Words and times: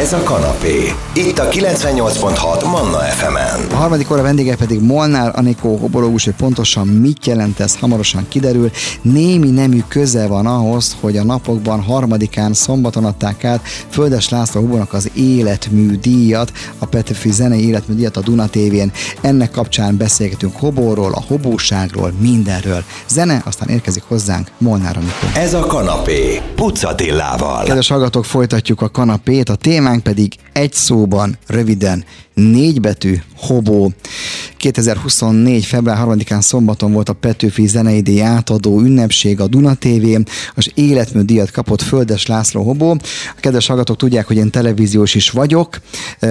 Ez 0.00 0.12
a 0.12 0.22
kanapé. 0.22 0.92
Itt 1.14 1.38
a 1.38 1.48
98.6 1.48 2.64
Manna 2.64 2.98
FM-en. 2.98 3.60
A 3.70 3.74
harmadik 3.74 4.10
óra 4.10 4.22
vendége 4.22 4.56
pedig 4.56 4.80
Molnár 4.80 5.32
Anikó 5.34 5.76
hobológus, 5.76 6.24
hogy 6.24 6.34
pontosan 6.34 6.86
mit 6.86 7.26
jelent 7.26 7.60
ez, 7.60 7.78
hamarosan 7.78 8.26
kiderül. 8.28 8.70
Némi 9.02 9.50
nemű 9.50 9.82
köze 9.88 10.26
van 10.26 10.46
ahhoz, 10.46 10.96
hogy 11.00 11.16
a 11.16 11.24
napokban 11.24 11.82
harmadikán 11.82 12.52
szombaton 12.52 13.04
adták 13.04 13.44
át 13.44 13.60
Földes 13.90 14.28
László 14.28 14.60
Hobónak 14.60 14.92
az 14.92 15.10
életmű 15.14 15.96
díjat, 15.96 16.52
a 16.78 16.86
Petőfi 16.86 17.30
zenei 17.30 17.66
életmű 17.66 17.94
díjat 17.94 18.16
a 18.16 18.20
Duna 18.20 18.46
tévén. 18.46 18.92
Ennek 19.20 19.50
kapcsán 19.50 19.96
beszélgetünk 19.96 20.56
hobóról, 20.56 21.12
a 21.12 21.22
hobóságról, 21.28 22.12
mindenről. 22.20 22.84
Zene, 23.08 23.42
aztán 23.44 23.68
érkezik 23.68 24.02
hozzánk 24.08 24.48
Molnár 24.58 24.96
Anikó. 24.96 25.38
Ez 25.40 25.54
a 25.54 25.66
kanapé. 25.66 26.40
Pucatillával. 26.54 27.64
Kedves 27.64 27.88
hallgatók, 27.88 28.24
folytatjuk 28.24 28.82
a 28.82 28.88
kanapét, 28.88 29.48
a 29.48 29.54
témánk 29.90 30.08
pedig 30.08 30.34
egy 30.52 30.72
szóban, 30.72 31.38
röviden, 31.46 32.04
négy 32.40 32.80
betű, 32.80 33.16
hobó. 33.36 33.92
2024. 34.56 35.64
február 35.64 35.98
3-án 36.06 36.40
szombaton 36.40 36.92
volt 36.92 37.08
a 37.08 37.12
Petőfi 37.12 37.66
Zenei 37.66 38.20
átadó 38.20 38.80
ünnepség 38.80 39.40
a 39.40 39.46
Duna 39.46 39.74
TV, 39.74 40.06
az 40.54 40.70
életmű 40.74 41.20
díjat 41.20 41.50
kapott 41.50 41.82
Földes 41.82 42.26
László 42.26 42.62
Hobó. 42.62 42.90
A 43.36 43.40
kedves 43.40 43.66
hallgatók 43.66 43.96
tudják, 43.96 44.26
hogy 44.26 44.36
én 44.36 44.50
televíziós 44.50 45.14
is 45.14 45.30
vagyok, 45.30 45.80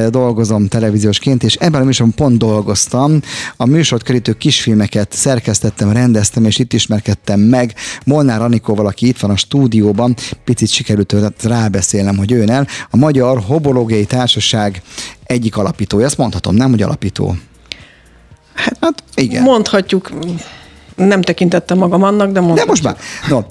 dolgozom 0.09 0.67
televíziósként, 0.67 1.43
és 1.43 1.55
ebben 1.55 1.81
a 1.81 1.83
műsorban 1.83 2.15
pont 2.15 2.37
dolgoztam. 2.37 3.21
A 3.57 3.65
műsort 3.65 4.03
kerítő 4.03 4.33
kisfilmeket 4.33 5.13
szerkesztettem, 5.13 5.91
rendeztem, 5.91 6.45
és 6.45 6.59
itt 6.59 6.73
ismerkedtem 6.73 7.39
meg 7.39 7.73
Molnár 8.05 8.41
Anikóval, 8.41 8.85
aki 8.85 9.07
itt 9.07 9.19
van 9.19 9.31
a 9.31 9.37
stúdióban. 9.37 10.15
Picit 10.43 10.69
sikerült 10.69 11.15
rábeszélnem, 11.41 12.17
hogy 12.17 12.31
ő 12.31 12.43
el. 12.47 12.67
A 12.89 12.97
Magyar 12.97 13.39
Hobológiai 13.39 14.05
Társaság 14.05 14.81
egyik 15.31 15.57
alapítója. 15.57 16.05
Ezt 16.05 16.17
mondhatom, 16.17 16.55
nem, 16.55 16.69
hogy 16.69 16.81
alapító. 16.81 17.35
Hát, 18.53 18.77
hát 18.81 19.03
igen. 19.15 19.43
Mondhatjuk, 19.43 20.11
nem 20.95 21.21
tekintettem 21.21 21.77
magam 21.77 22.03
annak, 22.03 22.31
de 22.31 22.39
mondhatjuk. 22.39 22.65
De 22.65 22.65
most 22.65 22.83
már. 22.83 22.97
No, 23.29 23.41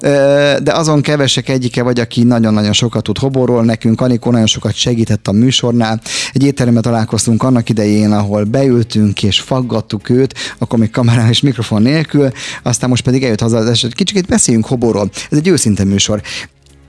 de 0.63 0.73
azon 0.73 1.01
kevesek 1.01 1.49
egyike 1.49 1.83
vagy, 1.83 1.99
aki 1.99 2.23
nagyon-nagyon 2.23 2.73
sokat 2.73 3.03
tud 3.03 3.17
hoborról. 3.17 3.63
Nekünk 3.63 4.01
Anikó 4.01 4.31
nagyon 4.31 4.47
sokat 4.47 4.73
segített 4.73 5.27
a 5.27 5.31
műsornál. 5.31 6.01
Egy 6.33 6.43
étteremben 6.43 6.81
találkoztunk 6.81 7.43
annak 7.43 7.69
idején, 7.69 8.11
ahol 8.11 8.43
beültünk 8.43 9.23
és 9.23 9.39
faggattuk 9.39 10.09
őt, 10.09 10.33
akkor 10.57 10.79
még 10.79 10.91
kamerán 10.91 11.29
és 11.29 11.41
mikrofon 11.41 11.81
nélkül, 11.81 12.31
aztán 12.63 12.89
most 12.89 13.03
pedig 13.03 13.23
eljött 13.23 13.41
haza 13.41 13.57
az 13.57 13.69
eset. 13.69 13.93
Kicsit 13.93 14.27
beszéljünk 14.27 14.65
hoborról. 14.65 15.09
Ez 15.29 15.37
egy 15.37 15.47
őszinte 15.47 15.83
műsor. 15.83 16.21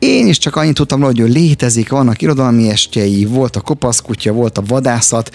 Én 0.00 0.26
is 0.26 0.38
csak 0.38 0.56
annyit 0.56 0.74
tudtam 0.74 1.00
hogy 1.00 1.20
ő 1.20 1.24
létezik, 1.24 1.88
vannak 1.88 2.22
irodalmi 2.22 2.68
estjei, 2.68 3.24
volt 3.24 3.56
a 3.56 3.60
kopaszkutya, 3.60 4.32
volt 4.32 4.58
a 4.58 4.62
vadászat, 4.66 5.30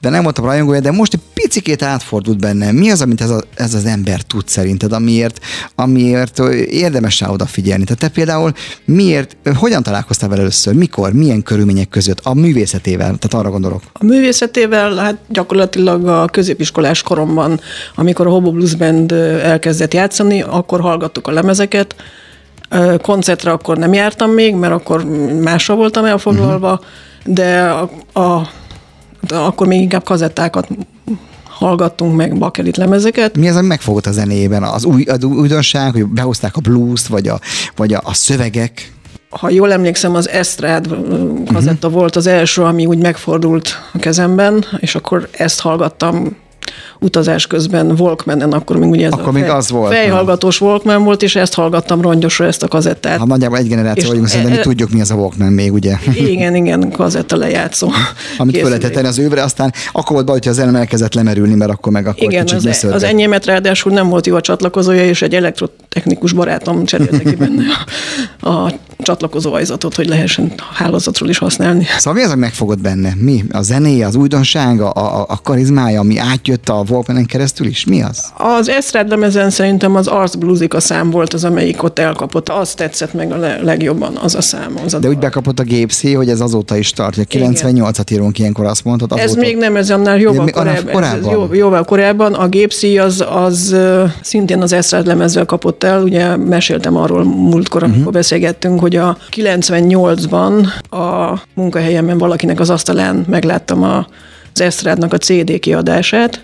de 0.00 0.08
nem 0.08 0.22
voltam 0.22 0.44
rajongója, 0.44 0.80
de 0.80 0.90
most 0.90 1.14
egy 1.14 1.20
picikét 1.34 1.82
átfordult 1.82 2.38
bennem. 2.38 2.74
Mi 2.74 2.90
az, 2.90 3.00
amit 3.00 3.20
ez, 3.20 3.30
a, 3.30 3.42
ez 3.54 3.74
az 3.74 3.84
ember 3.84 4.22
tud 4.22 4.48
szerinted, 4.48 4.92
amiért, 4.92 5.40
amiért 5.74 6.38
érdemes 6.68 7.20
rá 7.20 7.28
odafigyelni? 7.28 7.84
Tehát 7.84 8.00
te 8.00 8.08
például 8.08 8.52
miért, 8.84 9.36
hogyan 9.54 9.82
találkoztál 9.82 10.28
vele 10.28 10.40
először, 10.40 10.74
mikor, 10.74 11.12
milyen 11.12 11.42
körülmények 11.42 11.88
között, 11.88 12.20
a 12.22 12.34
művészetével, 12.34 13.16
tehát 13.18 13.34
arra 13.34 13.50
gondolok. 13.50 13.82
A 13.92 14.04
művészetével, 14.04 14.94
hát 14.94 15.18
gyakorlatilag 15.28 16.06
a 16.06 16.26
középiskolás 16.26 17.02
koromban, 17.02 17.60
amikor 17.94 18.26
a 18.26 18.30
Hobo 18.30 18.52
Blues 18.52 18.74
Band 18.74 19.12
elkezdett 19.12 19.94
játszani, 19.94 20.42
akkor 20.42 20.80
hallgattuk 20.80 21.28
a 21.28 21.32
lemezeket, 21.32 21.94
Koncertre 23.02 23.50
akkor 23.50 23.76
nem 23.76 23.92
jártam 23.92 24.30
még, 24.30 24.54
mert 24.54 24.72
akkor 24.72 25.04
másra 25.40 25.74
voltam 25.74 26.04
elfoglalva, 26.04 26.72
uh-huh. 26.72 27.34
de 27.34 27.70
a, 27.70 28.20
a, 28.20 28.48
de 29.20 29.36
akkor 29.36 29.66
még 29.66 29.80
inkább 29.80 30.04
kazettákat 30.04 30.68
hallgattunk 31.44 32.16
meg 32.16 32.38
bakelit 32.38 32.76
lemezeket. 32.76 33.36
Mi 33.36 33.48
az, 33.48 33.56
ami 33.56 33.66
megfogott 33.66 34.06
a 34.06 34.12
zenében? 34.12 34.62
Az, 34.62 34.84
új, 34.84 35.02
az 35.02 35.24
újdonság, 35.24 35.92
hogy 35.92 36.06
behozták 36.06 36.56
a 36.56 36.60
blues 36.60 37.06
vagy 37.08 37.28
a, 37.28 37.40
vagy 37.76 37.94
a, 37.94 38.00
a 38.04 38.14
szövegek? 38.14 38.92
Ha 39.30 39.50
jól 39.50 39.72
emlékszem, 39.72 40.14
az 40.14 40.28
Estrad 40.28 40.88
kazetta 41.52 41.86
uh-huh. 41.86 42.00
volt 42.00 42.16
az 42.16 42.26
első, 42.26 42.62
ami 42.62 42.86
úgy 42.86 42.98
megfordult 42.98 43.68
a 43.92 43.98
kezemben, 43.98 44.64
és 44.78 44.94
akkor 44.94 45.28
ezt 45.30 45.60
hallgattam 45.60 46.36
utazás 47.00 47.46
közben 47.46 47.90
Walkmanen, 47.98 48.52
akkor 48.52 48.76
még 48.76 48.90
ugye 48.90 49.06
ez 49.06 49.12
akkor 49.12 49.28
a 49.28 49.32
még 49.32 49.42
fej, 49.42 49.52
az 49.52 49.70
volt, 49.70 49.92
fejhallgatós 49.92 50.60
Walkman 50.60 51.04
volt, 51.04 51.22
és 51.22 51.36
ezt 51.36 51.54
hallgattam 51.54 52.00
rongyosra, 52.00 52.46
ezt 52.46 52.62
a 52.62 52.68
kazettát. 52.68 53.18
Ha 53.18 53.26
nagyjából 53.26 53.58
egy 53.58 53.68
generáció 53.68 54.08
vagyunk, 54.08 54.26
szerintem 54.28 54.52
mi 54.52 54.58
e- 54.58 54.62
tudjuk, 54.62 54.90
mi 54.90 55.00
az 55.00 55.10
a 55.10 55.14
Walkman 55.14 55.52
még, 55.52 55.72
ugye? 55.72 55.96
Igen, 56.14 56.54
igen, 56.54 56.90
kazetta 56.90 57.36
lejátszó. 57.36 57.90
Amit 58.38 58.58
föl 58.58 58.68
lehetett 58.68 58.92
tenni 58.92 59.06
az 59.06 59.18
övre, 59.18 59.42
aztán 59.42 59.72
akkor 59.92 60.12
volt 60.12 60.26
baj, 60.26 60.38
hogy 60.38 60.48
az 60.48 60.58
elem 60.58 60.74
elkezdett 60.74 61.14
lemerülni, 61.14 61.54
mert 61.54 61.70
akkor 61.70 61.92
meg 61.92 62.06
akkor 62.06 62.22
Igen, 62.22 62.48
az, 62.54 62.86
az 62.90 63.02
enyémet 63.02 63.44
ráadásul 63.44 63.92
nem 63.92 64.08
volt 64.08 64.26
jó 64.26 64.36
a 64.36 64.40
csatlakozója, 64.40 65.04
és 65.04 65.22
egy 65.22 65.34
elektrotechnikus 65.34 66.32
barátom 66.32 66.84
cserélte 66.84 67.22
ki 67.22 67.34
benne 67.34 67.62
a, 68.40 68.48
a 68.48 68.72
csatlakozó 69.02 69.52
ajzatot, 69.52 69.94
hogy 69.94 70.08
lehessen 70.08 70.52
hálózatról 70.72 71.28
is 71.28 71.38
használni. 71.38 71.86
Szóval 71.98 72.20
mi 72.20 72.26
az, 72.26 72.30
ami 72.30 72.40
megfogott 72.40 72.80
benne? 72.80 73.12
Mi? 73.16 73.44
A 73.52 73.62
zenéje, 73.62 74.06
az 74.06 74.14
újdonsága, 74.14 74.90
a, 74.90 75.20
a, 75.20 75.26
a 75.28 75.40
karizmája, 75.42 76.00
ami 76.00 76.18
átjött 76.18 76.68
a 76.68 76.82
Walkmanen 76.90 77.26
keresztül 77.26 77.66
is? 77.66 77.84
Mi 77.84 78.02
az? 78.02 78.32
Az 78.36 78.68
Eszrád 78.68 79.08
lemezen 79.08 79.50
szerintem 79.50 79.96
az 79.96 80.06
Ars 80.06 80.32
a 80.68 80.80
szám 80.80 81.10
volt 81.10 81.32
az, 81.32 81.44
amelyik 81.44 81.82
ott 81.82 81.98
elkapott. 81.98 82.48
Az 82.48 82.74
tetszett 82.74 83.14
meg 83.14 83.32
a 83.32 83.36
legjobban, 83.62 84.16
az 84.16 84.34
a 84.34 84.40
szám. 84.40 84.74
Az 84.84 84.94
a 84.94 84.98
De 84.98 85.08
úgy 85.08 85.18
bekapott 85.18 85.58
a 85.58 85.62
gépszi, 85.62 86.14
hogy 86.14 86.28
ez 86.28 86.40
azóta 86.40 86.76
is 86.76 86.90
tart. 86.90 87.16
98-at 87.16 88.12
írunk 88.12 88.38
ilyenkor, 88.38 88.66
azt 88.66 88.84
mondtad. 88.84 89.18
Ez 89.18 89.34
még 89.34 89.56
nem, 89.56 89.76
ez 89.76 89.90
annál 89.90 90.18
jóval 90.18 90.44
De, 90.44 90.50
korábban. 90.50 90.92
korábban. 90.92 91.28
Ez, 91.28 91.32
jó, 91.32 91.54
jóval 91.54 91.84
korábban. 91.84 92.34
A 92.34 92.48
gépszi 92.48 92.98
az, 92.98 93.24
az 93.30 93.76
szintén 94.20 94.62
az 94.62 94.72
Eszrád 94.72 95.06
lemezzel 95.06 95.44
kapott 95.44 95.84
el. 95.84 96.02
Ugye 96.02 96.36
meséltem 96.36 96.96
arról 96.96 97.24
múltkor, 97.24 97.82
amikor 97.82 97.98
uh-huh. 97.98 98.12
beszélgettünk, 98.12 98.80
hogy 98.80 98.96
a 98.96 99.16
98-ban 99.36 100.68
a 100.90 101.38
munkahelyemen 101.54 102.18
valakinek 102.18 102.60
az 102.60 102.70
asztalán 102.70 103.24
megláttam 103.28 103.82
a 103.82 104.06
az 104.52 104.60
Esztrádnak 104.60 105.12
a 105.12 105.18
CD 105.18 105.58
kiadását, 105.58 106.40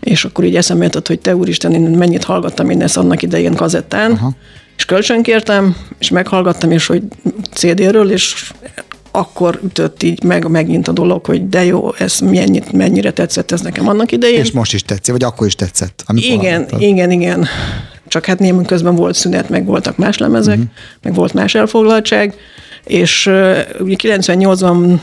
és 0.00 0.24
akkor 0.24 0.44
így 0.44 0.56
eszembe 0.56 0.84
jutott, 0.84 1.06
hogy 1.06 1.20
te 1.20 1.36
úristen, 1.36 1.72
én 1.72 1.80
mennyit 1.80 2.24
hallgattam 2.24 2.70
én 2.70 2.82
ezt 2.82 2.96
annak 2.96 3.22
idején 3.22 3.54
kazettán, 3.54 4.12
Aha. 4.12 4.32
és 4.76 4.84
kölcsönkértem, 4.84 5.76
és 5.98 6.10
meghallgattam, 6.10 6.70
és 6.70 6.86
hogy 6.86 7.02
CD-ről, 7.52 8.10
és 8.10 8.50
akkor 9.10 9.60
ütött 9.64 10.02
így 10.02 10.22
meg 10.22 10.48
megint 10.48 10.88
a 10.88 10.92
dolog, 10.92 11.24
hogy 11.24 11.48
de 11.48 11.64
jó, 11.64 11.94
ez 11.98 12.18
mennyit, 12.18 12.72
mennyire 12.72 13.12
tetszett 13.12 13.50
ez 13.50 13.60
nekem 13.60 13.88
annak 13.88 14.12
idején. 14.12 14.40
És 14.40 14.50
most 14.50 14.74
is 14.74 14.82
tetszik, 14.82 15.12
vagy 15.12 15.22
akkor 15.22 15.46
is 15.46 15.54
tetszett? 15.54 16.04
Igen, 16.14 16.52
hallgattad. 16.52 16.80
igen, 16.80 17.10
igen. 17.10 17.46
Csak 18.08 18.24
hát 18.24 18.38
némünk 18.38 18.66
közben 18.66 18.94
volt 18.94 19.14
szünet, 19.14 19.48
meg 19.48 19.64
voltak 19.64 19.96
más 19.96 20.18
lemezek, 20.18 20.56
uh-huh. 20.56 20.70
meg 21.02 21.14
volt 21.14 21.34
más 21.34 21.54
elfoglaltság, 21.54 22.34
és 22.84 23.26
ugye 23.80 23.96
98-ban 23.98 24.98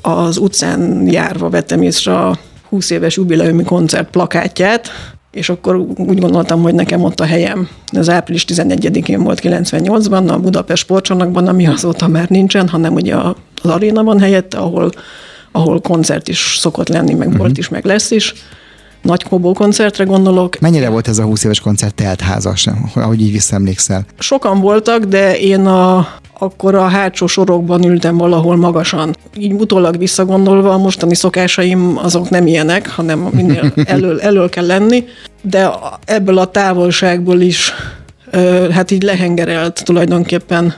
az 0.00 0.36
utcán 0.36 1.06
járva 1.10 1.48
vettem 1.48 1.82
észre 1.82 2.14
a 2.14 2.38
20 2.72 2.90
éves 2.90 3.16
jubileumi 3.16 3.62
koncert 3.62 4.10
plakátját, 4.10 4.88
és 5.30 5.48
akkor 5.48 5.76
úgy 5.76 6.18
gondoltam, 6.18 6.62
hogy 6.62 6.74
nekem 6.74 7.02
ott 7.02 7.20
a 7.20 7.24
helyem. 7.24 7.68
Ez 7.90 8.08
április 8.08 8.44
11-én 8.48 9.22
volt 9.22 9.40
98-ban, 9.42 10.28
a 10.28 10.38
Budapest 10.38 10.82
sportcsarnokban, 10.82 11.48
ami 11.48 11.66
azóta 11.66 12.08
már 12.08 12.28
nincsen, 12.28 12.68
hanem 12.68 12.94
ugye 12.94 13.16
az 13.16 13.70
aréna 13.70 14.02
van 14.02 14.20
helyette, 14.20 14.58
ahol, 14.58 14.90
ahol 15.52 15.80
koncert 15.80 16.28
is 16.28 16.56
szokott 16.60 16.88
lenni, 16.88 17.14
meg 17.14 17.26
uh-huh. 17.26 17.42
volt 17.42 17.58
is, 17.58 17.68
meg 17.68 17.84
lesz 17.84 18.10
is 18.10 18.34
nagy 19.02 19.22
Kobó 19.22 19.52
koncertre 19.52 20.04
gondolok. 20.04 20.58
Mennyire 20.58 20.88
volt 20.88 21.08
ez 21.08 21.18
a 21.18 21.22
20 21.24 21.44
éves 21.44 21.60
koncert 21.60 21.94
teltházas, 21.94 22.68
ahogy 22.94 23.20
így 23.20 23.32
visszaemlékszel? 23.32 24.04
Sokan 24.18 24.60
voltak, 24.60 25.04
de 25.04 25.38
én 25.38 25.66
a, 25.66 26.08
akkor 26.42 26.74
a 26.74 26.86
hátsó 26.86 27.26
sorokban 27.26 27.84
ültem 27.84 28.16
valahol 28.16 28.56
magasan. 28.56 29.16
Így 29.36 29.52
utólag 29.52 29.98
visszagondolva 29.98 30.72
a 30.72 30.78
mostani 30.78 31.14
szokásaim 31.14 31.98
azok 31.98 32.30
nem 32.30 32.46
ilyenek, 32.46 32.88
hanem 32.88 33.18
minél 33.18 33.72
elől, 33.84 34.20
elől 34.20 34.48
kell 34.48 34.66
lenni, 34.66 35.04
de 35.42 35.70
ebből 36.04 36.38
a 36.38 36.44
távolságból 36.44 37.40
is 37.40 37.72
hát 38.70 38.90
így 38.90 39.02
lehengerelt 39.02 39.84
tulajdonképpen 39.84 40.74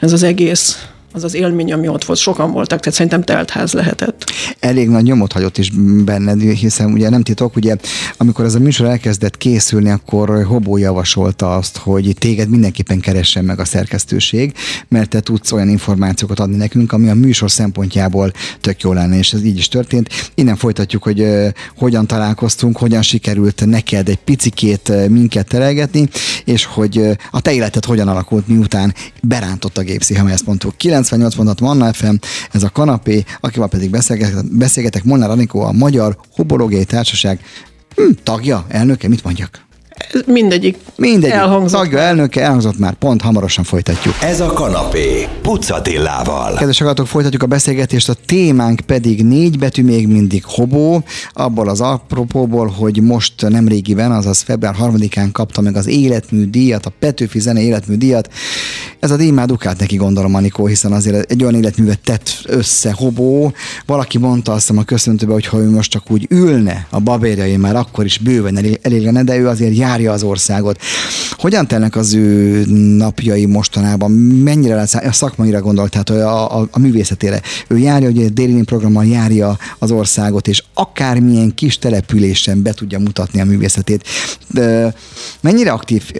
ez 0.00 0.12
az 0.12 0.22
egész 0.22 0.88
az 1.16 1.24
az 1.24 1.34
élmény, 1.34 1.72
ami 1.72 1.88
ott 1.88 2.04
volt, 2.04 2.18
sokan 2.18 2.50
voltak, 2.50 2.80
tehát 2.80 2.94
szerintem 2.94 3.22
teltház 3.22 3.72
lehetett. 3.72 4.30
Elég 4.60 4.88
nagy 4.88 5.02
nyomot 5.02 5.32
hagyott 5.32 5.58
is 5.58 5.70
benned, 6.04 6.40
hiszen 6.40 6.92
ugye 6.92 7.08
nem 7.08 7.22
titok, 7.22 7.56
ugye 7.56 7.76
amikor 8.16 8.44
ez 8.44 8.54
a 8.54 8.58
műsor 8.58 8.86
elkezdett 8.86 9.38
készülni, 9.38 9.90
akkor 9.90 10.44
Hobó 10.44 10.76
javasolta 10.76 11.54
azt, 11.54 11.76
hogy 11.76 12.14
téged 12.18 12.48
mindenképpen 12.48 13.00
keressen 13.00 13.44
meg 13.44 13.60
a 13.60 13.64
szerkesztőség, 13.64 14.52
mert 14.88 15.08
te 15.08 15.20
tudsz 15.20 15.52
olyan 15.52 15.68
információkat 15.68 16.40
adni 16.40 16.56
nekünk, 16.56 16.92
ami 16.92 17.08
a 17.08 17.14
műsor 17.14 17.50
szempontjából 17.50 18.32
tök 18.60 18.80
jó 18.80 18.92
lenne, 18.92 19.16
és 19.16 19.32
ez 19.32 19.44
így 19.44 19.58
is 19.58 19.68
történt. 19.68 20.08
Innen 20.34 20.56
folytatjuk, 20.56 21.02
hogy 21.02 21.26
hogyan 21.76 22.06
találkoztunk, 22.06 22.78
hogyan 22.78 23.02
sikerült 23.02 23.66
neked 23.66 24.08
egy 24.08 24.18
picikét 24.18 24.88
uh, 24.88 25.08
minket 25.08 25.48
terelgetni, 25.48 26.08
és 26.44 26.64
hogy 26.64 27.16
a 27.30 27.40
te 27.40 27.52
életed 27.52 27.84
hogyan 27.84 28.08
alakult, 28.08 28.48
miután 28.48 28.94
berántott 29.22 29.78
a 29.78 29.82
gépsziha, 29.82 30.30
ezt 30.30 30.46
mondtuk. 30.46 30.76
9 30.76 31.05
98.6 31.08 31.60
Manna 31.60 31.92
FM, 31.92 32.14
ez 32.52 32.62
a 32.62 32.70
kanapé, 32.70 33.24
akivel 33.40 33.68
pedig 33.68 33.90
beszélgetek, 33.90 34.44
beszélgetek 34.52 35.04
Molnár 35.04 35.30
Anikó, 35.30 35.60
a 35.60 35.72
Magyar 35.72 36.16
Hobológiai 36.34 36.84
Társaság 36.84 37.40
hm, 37.94 38.10
tagja, 38.22 38.66
elnöke, 38.68 39.08
mit 39.08 39.24
mondjak? 39.24 39.65
Mindegyik, 40.26 40.76
Mindegyik 40.96 41.34
elhangzott. 41.34 41.80
Tagja, 41.80 41.98
elnöke, 41.98 42.42
elhangzott 42.42 42.78
már, 42.78 42.94
pont 42.94 43.22
hamarosan 43.22 43.64
folytatjuk. 43.64 44.14
Ez 44.22 44.40
a 44.40 44.46
kanapé, 44.46 45.28
Pucatillával. 45.42 46.54
Kedves 46.54 46.78
hallgatók, 46.78 47.06
folytatjuk 47.06 47.42
a 47.42 47.46
beszélgetést, 47.46 48.08
a 48.08 48.14
témánk 48.26 48.80
pedig 48.80 49.24
négy 49.24 49.58
betű 49.58 49.82
még 49.82 50.08
mindig 50.08 50.42
hobó, 50.44 51.02
abból 51.32 51.68
az 51.68 51.80
apropóból, 51.80 52.66
hogy 52.66 53.02
most 53.02 53.48
nem 53.48 53.68
régiben, 53.68 54.12
azaz 54.12 54.40
február 54.40 54.74
3-án 54.80 55.28
kapta 55.32 55.60
meg 55.60 55.76
az 55.76 55.86
életmű 55.86 56.44
díjat, 56.44 56.86
a 56.86 56.92
Petőfi 56.98 57.40
zene 57.40 57.60
életmű 57.60 57.96
díjat. 57.96 58.32
Ez 59.00 59.10
a 59.10 59.16
díj 59.16 59.30
már 59.30 59.46
dukált 59.46 59.78
neki 59.78 59.96
gondolom, 59.96 60.34
Anikó, 60.34 60.66
hiszen 60.66 60.92
azért 60.92 61.30
egy 61.30 61.42
olyan 61.42 61.54
életművet 61.54 62.00
tett 62.00 62.30
össze 62.46 62.92
hobó. 62.92 63.52
Valaki 63.86 64.18
mondta 64.18 64.52
azt 64.52 64.70
a 64.70 64.84
köszöntőbe, 64.84 65.32
hogy 65.32 65.46
ha 65.46 65.58
ő 65.58 65.70
most 65.70 65.90
csak 65.90 66.10
úgy 66.10 66.26
ülne 66.30 66.86
a 66.90 67.00
babérjai, 67.00 67.56
már 67.56 67.76
akkor 67.76 68.04
is 68.04 68.18
bőven 68.18 68.56
elég 68.82 69.04
lenne, 69.04 69.22
de 69.22 69.36
ő 69.36 69.48
azért 69.48 69.74
járja 69.86 70.12
az 70.12 70.22
országot. 70.22 70.80
Hogyan 71.30 71.66
telnek 71.66 71.96
az 71.96 72.14
ő 72.14 72.64
napjai 72.96 73.46
mostanában? 73.46 74.10
Mennyire 74.10 74.74
lesz 74.74 74.94
a 74.94 75.12
szakmaira 75.12 75.60
gondolt, 75.60 75.90
tehát 75.90 76.10
a, 76.10 76.58
a, 76.60 76.68
a 76.70 76.78
művészetére? 76.78 77.40
Ő 77.68 77.78
járja, 77.78 78.10
hogy 78.10 78.24
a 78.24 78.28
Dérini 78.28 78.62
programmal 78.62 79.04
járja 79.04 79.58
az 79.78 79.90
országot, 79.90 80.48
és 80.48 80.62
akármilyen 80.74 81.54
kis 81.54 81.78
településen 81.78 82.62
be 82.62 82.72
tudja 82.72 82.98
mutatni 82.98 83.40
a 83.40 83.44
művészetét. 83.44 84.04
De 84.48 84.94
mennyire 85.40 85.72
aktív 85.72 86.10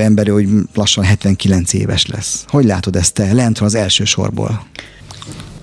ember, 0.00 0.28
hogy 0.28 0.48
lassan 0.74 1.04
79 1.04 1.72
éves 1.72 2.06
lesz? 2.06 2.44
Hogy 2.48 2.64
látod 2.64 2.96
ezt 2.96 3.14
te 3.14 3.32
lentről 3.32 3.68
az 3.68 3.74
első 3.74 4.04
sorból? 4.04 4.66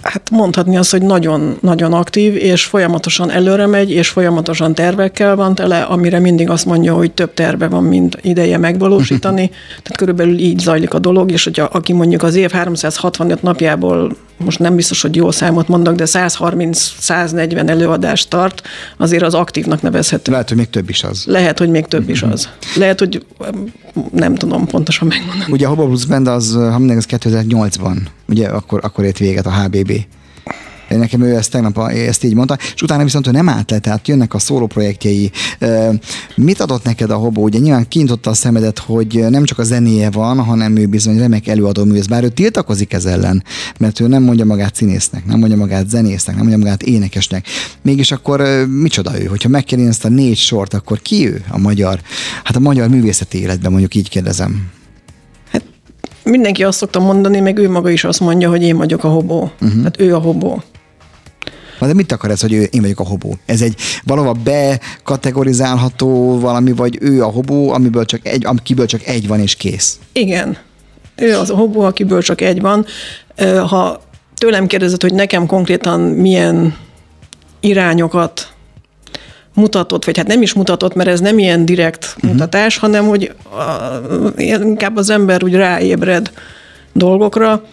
Hát 0.04 0.30
mondhatni 0.30 0.78
azt, 0.78 0.92
hogy 0.92 1.02
nagyon-nagyon 1.02 1.94
aktív, 1.94 2.36
és 2.36 2.64
folyamatosan 2.64 3.32
előre 3.32 3.66
megy, 3.66 3.92
és 3.92 4.10
folyamatosan 4.10 4.74
tervekkel 4.74 5.36
van 5.36 5.56
tele, 5.56 5.82
amire 5.82 6.20
mindig 6.20 6.50
azt 6.50 6.66
mondja, 6.66 6.94
hogy 6.94 7.12
több 7.12 7.34
terve 7.34 7.68
van, 7.68 7.84
mint 7.84 8.18
ideje 8.22 8.58
megvalósítani. 8.58 9.48
Tehát 9.84 9.98
körülbelül 9.98 10.38
így 10.38 10.60
zajlik 10.60 10.94
a 10.94 11.00
dolog, 11.00 11.32
és 11.32 11.44
hogyha 11.44 11.64
aki 11.64 11.94
mondjuk 11.94 12.24
az 12.24 12.36
év 12.36 12.52
365 12.52 13.42
napjából 13.42 14.16
most 14.38 14.60
nem 14.60 14.76
biztos, 14.76 15.02
hogy 15.02 15.16
jó 15.16 15.32
számot 15.32 15.68
mondok, 15.68 15.96
de 15.96 16.04
130-140 16.08 17.70
előadást 17.70 18.30
tart, 18.30 18.62
azért 18.98 19.24
az 19.24 19.34
aktívnak 19.34 19.82
nevezhető. 19.82 20.32
Lehet, 20.32 20.48
hogy 20.48 20.58
még 20.58 20.70
több 20.70 20.90
is 20.90 21.04
az. 21.04 21.24
Lehet, 21.26 21.60
hogy 21.60 21.70
még 21.70 21.86
több 21.86 22.10
is 22.10 22.22
az. 22.22 22.50
Lehet, 22.76 23.00
hogy 23.00 23.26
nem 24.12 24.36
tudom 24.36 24.66
pontosan 24.66 25.08
megmondani. 25.08 25.52
Ugye 25.52 25.66
a 25.66 25.70
Hobo 25.70 25.86
Blues 25.86 26.06
Band 26.06 26.28
az, 26.28 26.54
ha 26.54 26.78
minden 26.78 26.98
az 26.98 27.06
2008-ban, 27.10 27.98
ugye 28.28 28.48
akkor, 28.48 28.80
akkor 28.84 29.04
ért 29.04 29.18
véget 29.18 29.46
a 29.46 29.62
HBB. 29.62 29.92
Nekem 30.90 31.22
ő 31.22 31.36
ezt 31.36 31.52
tegnap 31.52 31.90
ezt 31.90 32.24
így 32.24 32.34
mondta, 32.34 32.58
és 32.74 32.81
utána 32.81 33.04
viszont 33.04 33.28
ő 33.28 33.31
nem 33.31 33.50
állt 33.50 33.72
le, 33.72 33.80
tehát 33.80 34.08
jönnek 34.08 34.34
a 34.34 34.40
szóló 34.40 34.68
projektjei. 34.68 35.31
Mit 36.36 36.60
adott 36.60 36.84
neked 36.84 37.10
a 37.10 37.16
hobó? 37.16 37.44
Ugye 37.44 37.60
nyilván 37.60 37.88
kintotta 37.88 38.30
a 38.30 38.34
szemedet, 38.34 38.80
hogy 38.80 39.25
nem 39.30 39.44
csak 39.44 39.60
a 39.60 39.64
zenéje 39.64 40.10
van, 40.10 40.44
hanem 40.44 40.78
ő 40.78 40.86
bizony 40.86 41.20
remek 41.20 41.48
előadó 41.48 41.84
művész, 41.84 42.06
bár 42.06 42.24
ő 42.24 42.30
tiltakozik 42.30 42.94
ez 42.94 43.06
ellen, 43.06 43.44
mert 43.80 44.00
ő 44.00 44.08
nem 44.08 44.24
mondja 44.24 44.46
magát 44.46 44.75
színésznek, 44.75 45.25
nem 45.25 45.40
mondja 45.40 45.58
magát 45.58 45.90
zenésznek, 45.90 46.36
nem 46.36 46.48
mondja 46.48 46.66
magát 46.66 46.84
énekesnek. 46.84 47.46
Mégis 47.81 48.12
akkor 48.12 48.66
micsoda 48.68 49.22
ő? 49.22 49.25
Hogyha 49.25 49.50
megkérni 49.50 49.88
ezt 49.88 50.06
a 50.06 50.10
négy 50.10 50.38
sort, 50.38 50.74
akkor 50.74 51.02
ki 51.02 51.28
ő 51.28 51.44
a 51.50 51.58
magyar, 51.58 52.00
hát 52.44 52.56
a 52.56 52.60
magyar 52.60 52.90
művészeti 52.90 53.40
életben 53.40 53.72
mondjuk 53.72 53.96
így 53.96 54.10
kérdezem 54.10 54.72
mindenki 56.24 56.64
azt 56.64 56.78
szokta 56.78 57.00
mondani, 57.00 57.40
meg 57.40 57.58
ő 57.58 57.70
maga 57.70 57.90
is 57.90 58.04
azt 58.04 58.20
mondja, 58.20 58.50
hogy 58.50 58.64
én 58.64 58.78
vagyok 58.78 59.04
a 59.04 59.08
hobó. 59.08 59.52
Uh-huh. 59.62 59.84
Hát 59.84 60.00
ő 60.00 60.16
a 60.16 60.20
hobó. 60.20 60.62
Na 61.80 61.88
de 61.88 61.94
mit 61.94 62.12
akar 62.12 62.31
ez, 62.31 62.42
hogy 62.42 62.54
ő, 62.54 62.62
én 62.62 62.81
vagyok 62.81 63.00
a 63.00 63.08
hobó? 63.08 63.38
Ez 63.46 63.62
egy 63.62 63.75
valahol 64.04 64.34
bekategorizálható 64.44 66.40
valami, 66.40 66.72
vagy 66.72 66.98
ő 67.02 67.24
a 67.24 67.28
hobó, 67.28 67.72
amiből 67.72 68.06
csak 68.06 68.28
egy, 68.28 68.46
amiből 68.46 68.86
csak 68.86 69.06
egy 69.06 69.28
van 69.28 69.40
és 69.40 69.56
kész? 69.56 70.00
Igen. 70.12 70.58
Ő 71.16 71.38
az 71.38 71.50
a 71.50 71.56
hobó, 71.56 71.81
akiből 71.81 72.22
csak 72.22 72.42
egy 72.42 72.62
van. 72.62 72.86
Ha 73.68 74.02
tőlem 74.36 74.68
kérdezett, 74.68 75.02
hogy 75.02 75.14
nekem 75.14 75.46
konkrétan 75.46 76.00
milyen 76.00 76.75
irányokat 77.60 78.53
mutatott, 79.54 80.06
vagy 80.06 80.18
hát 80.18 80.28
nem 80.28 80.42
is 80.42 80.54
mutatott, 80.54 80.94
mert 80.94 81.10
ez 81.10 81.20
nem 81.20 81.40
ilyen 81.40 81.66
direkt 81.66 82.14
uh-huh. 82.16 82.32
mutatás, 82.32 82.78
hanem 82.78 83.06
hogy 83.06 83.32
a, 83.44 84.42
inkább 84.42 84.98
az 84.98 85.10
ember 85.10 85.44
úgy 85.44 85.56
ráébred 85.56 86.32
dolgokra. 86.94 87.64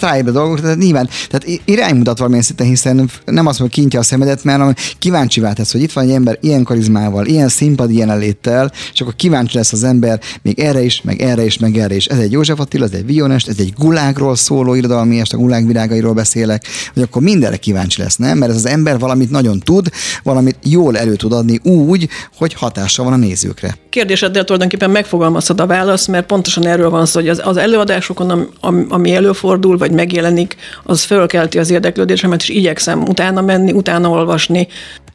Hát 0.00 0.10
ráébb 0.10 0.26
a 0.26 0.30
dolgok, 0.30 0.60
tehát 0.60 0.78
nyilván, 0.78 1.08
tehát 1.28 1.60
iránymutat 1.64 2.16
valamilyen 2.16 2.44
szinten, 2.44 2.66
hiszen 2.66 3.10
nem 3.24 3.46
azt 3.46 3.58
mondja, 3.58 3.80
kintja 3.80 4.00
a 4.00 4.02
szemedet, 4.02 4.44
mert 4.44 4.80
kíváncsi 4.98 5.42
tesz, 5.54 5.72
hogy 5.72 5.82
itt 5.82 5.92
van 5.92 6.04
egy 6.04 6.10
ember 6.10 6.38
ilyen 6.40 6.62
karizmával, 6.62 7.26
ilyen 7.26 7.48
színpadi 7.48 7.96
jelenléttel, 7.96 8.72
és 8.92 9.00
akkor 9.00 9.16
kíváncsi 9.16 9.56
lesz 9.56 9.72
az 9.72 9.84
ember 9.84 10.20
még 10.42 10.58
erre 10.58 10.82
is, 10.82 11.02
meg 11.02 11.20
erre 11.20 11.44
is, 11.44 11.58
meg 11.58 11.76
erre 11.76 11.94
is. 11.94 12.06
Ez 12.06 12.18
egy 12.18 12.32
József 12.32 12.60
Attila, 12.60 12.84
ez 12.84 12.90
egy 12.92 13.06
Vionest, 13.06 13.48
ez 13.48 13.56
egy 13.58 13.72
gulágról 13.78 14.36
szóló 14.36 14.74
irodalmi 14.74 15.20
est, 15.20 15.32
a 15.32 15.36
gulág 15.36 15.66
virágairól 15.66 16.12
beszélek, 16.12 16.64
hogy 16.94 17.02
akkor 17.02 17.22
mindenre 17.22 17.56
kíváncsi 17.56 18.02
lesz, 18.02 18.16
nem? 18.16 18.38
Mert 18.38 18.50
ez 18.50 18.56
az 18.56 18.66
ember 18.66 18.98
valamit 18.98 19.30
nagyon 19.30 19.60
tud, 19.60 19.90
valamit 20.22 20.56
jól 20.62 20.98
elő 20.98 21.16
tud 21.16 21.32
adni 21.32 21.60
úgy, 21.62 22.08
hogy 22.36 22.54
hatása 22.54 23.02
van 23.02 23.12
a 23.12 23.16
nézőkre. 23.16 23.76
Kérdéseddel 23.90 24.44
tulajdonképpen 24.44 24.90
megfogalmazod 24.90 25.60
a 25.60 25.66
választ, 25.66 26.08
mert 26.08 26.26
pontosan 26.26 26.66
erről 26.66 26.90
van 26.90 27.06
szó, 27.06 27.20
hogy 27.20 27.28
az, 27.28 27.40
az 27.44 27.56
előadásokon, 27.56 28.48
ami 28.88 29.14
előfordul, 29.14 29.78
vagy 29.86 29.94
megjelenik, 29.94 30.56
az 30.84 31.02
fölkelti 31.02 31.58
az 31.58 31.70
érdeklődésemet, 31.70 32.40
és 32.40 32.48
igyekszem 32.48 33.02
utána 33.02 33.40
menni, 33.40 33.72
utána 33.72 34.08
olvasni. 34.08 34.68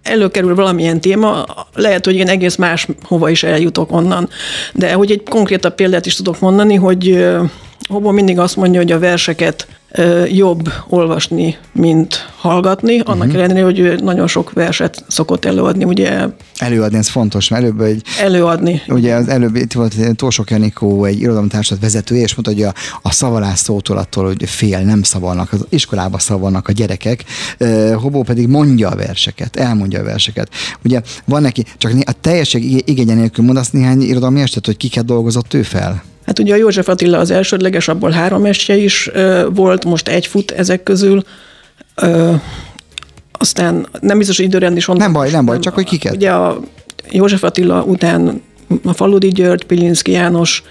Előkerül 0.04 0.56
valamilyen 0.56 1.02
téma, 1.02 1.46
lehet, 1.74 2.06
hogy 2.06 2.16
én 2.16 2.28
egész 2.28 2.56
más 2.56 2.88
hova 3.04 3.30
is 3.30 3.44
eljutok 3.44 3.92
onnan. 3.92 4.30
De 4.74 4.94
hogy 4.94 5.12
egy 5.12 5.24
konkrétabb 5.30 5.76
példát 5.76 6.06
is 6.06 6.16
tudok 6.16 6.40
mondani, 6.40 6.76
hogy 6.76 7.26
Hobo 7.90 8.12
mindig 8.12 8.40
azt 8.40 8.56
mondja, 8.56 8.80
hogy 8.80 8.92
a 8.92 9.00
verseket 9.00 9.68
jobb 10.32 10.72
olvasni, 10.90 11.58
mint 11.72 12.30
hallgatni, 12.38 13.00
annak 13.00 13.28
uh-huh. 13.28 13.42
ellenére, 13.42 13.66
hogy 13.66 13.80
ő 13.80 13.96
nagyon 13.96 14.28
sok 14.28 14.52
verset 14.54 15.04
szokott 15.08 15.46
előadni, 15.46 15.84
ugye. 15.84 16.26
Előadni, 16.58 16.98
ez 16.98 17.08
fontos, 17.08 17.48
mert 17.48 17.64
előbb 17.64 17.82
egy... 17.82 18.04
Előadni. 18.20 18.82
Ugye 18.88 19.16
az 19.16 19.28
előbb 19.28 19.56
itt 19.56 19.74
volt 19.74 20.16
Tósok 20.16 20.50
Janikó, 20.50 21.06
egy 21.06 21.20
irodalomtársat 21.20 21.80
vezetője, 21.80 22.22
és 22.22 22.36
mondta, 22.36 22.54
hogy 22.54 22.74
a, 22.74 23.00
a 23.02 23.12
szavalás 23.12 23.60
szótól 23.60 23.98
attól, 23.98 24.26
hogy 24.26 24.50
fél, 24.50 24.80
nem 24.80 25.04
szavalnak, 25.04 25.54
az 25.54 25.66
iskolába 25.70 26.20
szavalnak 26.20 26.68
a 26.68 26.72
gyerekek, 26.72 27.24
Hobó 27.96 28.24
pedig 28.24 28.48
mondja 28.48 28.90
a 28.90 28.96
verseket, 28.96 29.56
elmondja 29.56 30.00
a 30.00 30.04
verseket. 30.04 30.50
Ugye 30.84 31.02
van 31.26 31.42
neki, 31.42 31.66
csak 31.78 31.94
a 32.06 32.14
teljesség 32.22 32.90
igénye 32.90 33.14
nélkül 33.14 33.46
mondasz 33.46 33.70
néhány 33.70 34.02
irodalmi 34.02 34.42
estet, 34.42 34.66
hogy 34.66 34.78
kiket 34.78 35.06
dolgozott 35.06 35.54
ő 35.54 35.62
fel? 35.62 36.04
Hát 36.26 36.40
ugye 36.40 36.54
a 36.54 36.58
József 36.58 36.88
Attila 36.88 37.18
az 37.18 37.32
elsődleges, 37.32 37.88
abból 37.88 38.12
három 38.12 38.46
estje 38.46 38.76
is 38.76 39.10
volt, 39.54 39.86
most 39.86 40.08
egy 40.08 40.28
fut 40.28 40.52
ezek 40.52 40.84
közül. 40.84 41.24
Aztán 43.32 43.88
nem 44.00 44.18
biztos, 44.18 44.38
hogy 44.38 44.46
időrend 44.46 44.78
is 44.78 44.86
Nem 44.86 45.14
baj, 45.14 45.32
nem 45.32 45.46
baj, 45.46 45.60
csak 45.60 45.74
hogy 45.74 45.86
kiket. 45.86 46.16
Ugye 46.16 46.32
a 46.32 46.60
József 47.10 47.44
Attila 47.44 47.84
után 47.84 48.42
a 48.84 48.94
Faludi 48.94 49.28
György, 49.28 49.64
Pilinszki 49.64 50.12
János, 50.12 50.64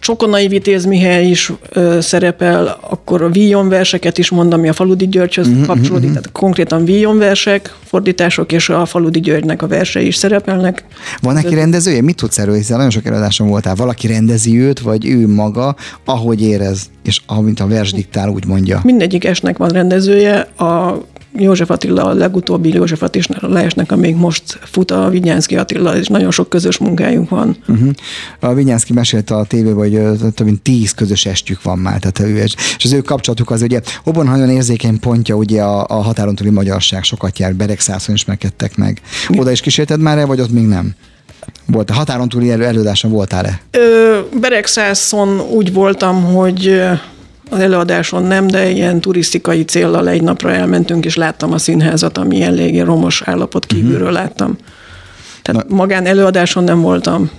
Csokonai 0.00 0.48
Vitéz 0.48 0.84
Mihály 0.84 1.26
is 1.26 1.52
ö, 1.68 1.98
szerepel, 2.00 2.78
akkor 2.80 3.22
a 3.22 3.28
víjon 3.28 3.68
verseket 3.68 4.18
is 4.18 4.30
mond, 4.30 4.52
ami 4.52 4.68
a 4.68 4.72
Faludi 4.72 5.08
Györgyhöz 5.08 5.48
uh-huh, 5.48 5.66
kapcsolódik, 5.66 6.08
uh-huh. 6.08 6.22
tehát 6.22 6.32
konkrétan 6.32 6.84
víjon 6.84 7.18
versek, 7.18 7.74
fordítások, 7.84 8.52
és 8.52 8.68
a 8.68 8.86
Faludi 8.86 9.20
Györgynek 9.20 9.62
a 9.62 9.66
versei 9.66 10.06
is 10.06 10.16
szerepelnek. 10.16 10.84
Van 11.20 11.34
neki 11.34 11.54
rendezője? 11.54 12.02
Mit 12.02 12.16
tudsz 12.16 12.38
erről, 12.38 12.54
hiszen 12.54 12.76
nagyon 12.76 12.90
sok 12.90 13.06
előadáson 13.06 13.48
voltál. 13.48 13.74
Valaki 13.74 14.06
rendezi 14.06 14.60
őt, 14.60 14.80
vagy 14.80 15.06
ő 15.06 15.28
maga, 15.28 15.76
ahogy 16.04 16.42
érez, 16.42 16.90
és 17.02 17.20
amint 17.26 17.60
a 17.60 17.66
vers 17.66 17.92
diktál, 17.92 18.28
úgy 18.28 18.46
mondja. 18.46 18.80
Mindegyik 18.84 19.24
esnek 19.24 19.56
van 19.56 19.68
rendezője, 19.68 20.38
a 20.40 21.00
József 21.42 21.70
Attila 21.70 22.04
a 22.04 22.12
legutóbbi 22.12 22.72
József 22.74 23.02
Attilásnak, 23.02 23.92
amíg 23.92 24.16
most 24.16 24.58
fut 24.62 24.90
a 24.90 25.08
Vigyánszki 25.08 25.56
Attila, 25.56 25.96
és 25.96 26.06
nagyon 26.06 26.30
sok 26.30 26.48
közös 26.48 26.78
munkájunk 26.78 27.28
van. 27.28 27.56
Uh-huh. 27.68 27.90
A 28.40 28.54
Vigyánszki 28.54 28.92
mesélte 28.92 29.34
a 29.34 29.44
tévében, 29.44 29.74
hogy 29.74 30.32
több 30.34 30.46
mint 30.46 30.60
tíz 30.60 30.92
közös 30.94 31.26
estjük 31.26 31.62
van 31.62 31.78
már, 31.78 31.98
tehát 31.98 32.32
ő, 32.32 32.36
és 32.36 32.84
az 32.84 32.92
ő 32.92 33.00
kapcsolatuk 33.00 33.50
az 33.50 33.62
ugye 33.62 33.80
Hobon 34.04 34.26
nagyon 34.26 34.50
érzékeny 34.50 35.00
pontja 35.00 35.34
ugye 35.34 35.62
a, 35.62 35.86
a 35.88 36.02
határon 36.02 36.34
túli 36.34 36.50
magyarság, 36.50 37.02
sokat 37.02 37.38
jár, 37.38 37.54
Beregszászon 37.54 38.14
ismerkedtek 38.14 38.76
meg. 38.76 39.00
Oda 39.36 39.50
is 39.50 39.60
kísérted 39.60 40.00
már 40.00 40.18
el, 40.18 40.26
vagy 40.26 40.40
ott 40.40 40.52
még 40.52 40.66
nem? 40.66 40.94
Volt 41.66 41.90
a 41.90 41.92
határon 41.92 42.28
túli 42.28 42.50
elő, 42.50 42.64
előadáson 42.64 43.10
voltál-e? 43.10 43.60
Beregszászon 44.40 45.40
úgy 45.40 45.72
voltam, 45.72 46.24
hogy 46.24 46.82
az 47.50 47.60
előadáson 47.60 48.22
nem, 48.22 48.46
de 48.46 48.68
ilyen 48.68 49.00
turisztikai 49.00 49.64
céllal 49.64 50.08
egy 50.08 50.22
napra 50.22 50.52
elmentünk, 50.52 51.04
és 51.04 51.16
láttam 51.16 51.52
a 51.52 51.58
színházat, 51.58 52.18
ami 52.18 52.42
eléggé 52.42 52.80
romos 52.80 53.22
állapot 53.24 53.66
kívülről 53.66 54.00
uh-huh. 54.00 54.12
láttam. 54.12 54.56
Tehát 55.42 55.68
Na. 55.68 55.76
magán 55.76 56.06
előadáson 56.06 56.64
nem 56.64 56.80
voltam. 56.80 57.30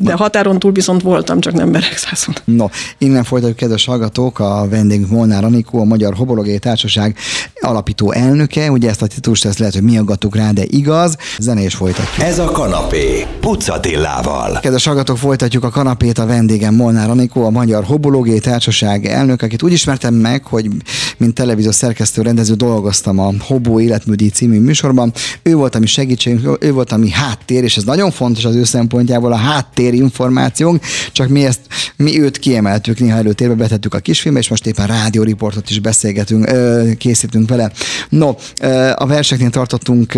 De 0.00 0.12
határon 0.12 0.58
túl 0.58 0.72
viszont 0.72 1.02
voltam, 1.02 1.40
csak 1.40 1.52
nem 1.52 1.72
Beregszászon. 1.72 2.34
No, 2.44 2.66
innen 2.98 3.24
folytatjuk, 3.24 3.56
kedves 3.58 3.84
hallgatók, 3.84 4.38
a 4.38 4.66
vendégünk 4.70 5.10
Molnár 5.10 5.44
Anikó, 5.44 5.80
a 5.80 5.84
Magyar 5.84 6.14
Hobologé 6.14 6.56
Társaság 6.58 7.16
alapító 7.60 8.12
elnöke. 8.12 8.70
Ugye 8.70 8.88
ezt 8.88 9.02
a 9.02 9.06
titulust 9.06 9.44
ezt 9.44 9.58
lehet, 9.58 9.74
hogy 9.74 9.82
mi 9.82 9.98
aggatuk 9.98 10.36
rá, 10.36 10.50
de 10.50 10.62
igaz. 10.66 11.16
Zene 11.38 11.62
is 11.62 11.74
folytatjuk. 11.74 12.26
Ez 12.26 12.38
a 12.38 12.44
kanapé, 12.44 13.26
Pucatillával. 13.40 14.58
Kedves 14.60 14.84
hallgatók, 14.84 15.18
folytatjuk 15.18 15.64
a 15.64 15.70
kanapét, 15.70 16.18
a 16.18 16.26
vendégem 16.26 16.74
Molnár 16.74 17.10
Anikó, 17.10 17.44
a 17.44 17.50
Magyar 17.50 17.84
Hobologé 17.84 18.38
Társaság 18.38 19.06
elnök, 19.06 19.42
akit 19.42 19.62
úgy 19.62 19.72
ismertem 19.72 20.14
meg, 20.14 20.44
hogy 20.44 20.68
mint 21.16 21.34
televíziós 21.34 21.74
szerkesztő 21.74 22.22
rendező 22.22 22.54
dolgoztam 22.54 23.18
a 23.18 23.32
Hobó 23.40 23.80
Életműdi 23.80 24.28
című 24.28 24.60
műsorban. 24.60 25.12
Ő 25.42 25.54
volt 25.54 25.74
a 25.74 25.78
mi 25.78 25.86
segítségünk, 25.86 26.56
ő 26.60 26.72
volt 26.72 26.92
a 26.92 26.96
mi 26.96 27.10
háttér, 27.10 27.64
és 27.64 27.76
ez 27.76 27.84
nagyon 27.84 28.10
fontos 28.10 28.44
az 28.44 28.54
ő 28.54 28.64
szempontjából, 28.64 29.32
a 29.32 29.36
háttér 29.36 29.87
információnk, 29.94 30.82
csak 31.12 31.28
mi 31.28 31.44
ezt, 31.44 31.60
mi 31.96 32.20
őt 32.20 32.38
kiemeltük, 32.38 33.00
néha 33.00 33.16
előtérbe 33.16 33.54
betettük 33.54 33.94
a 33.94 33.98
kisfilmbe, 33.98 34.40
és 34.40 34.48
most 34.48 34.66
éppen 34.66 34.86
rádióriportot 34.86 35.70
is 35.70 35.80
beszélgetünk, 35.80 36.50
készítünk 36.98 37.48
vele. 37.48 37.70
No, 38.08 38.34
a 38.94 39.06
verseknél 39.06 39.50
tartottunk, 39.50 40.12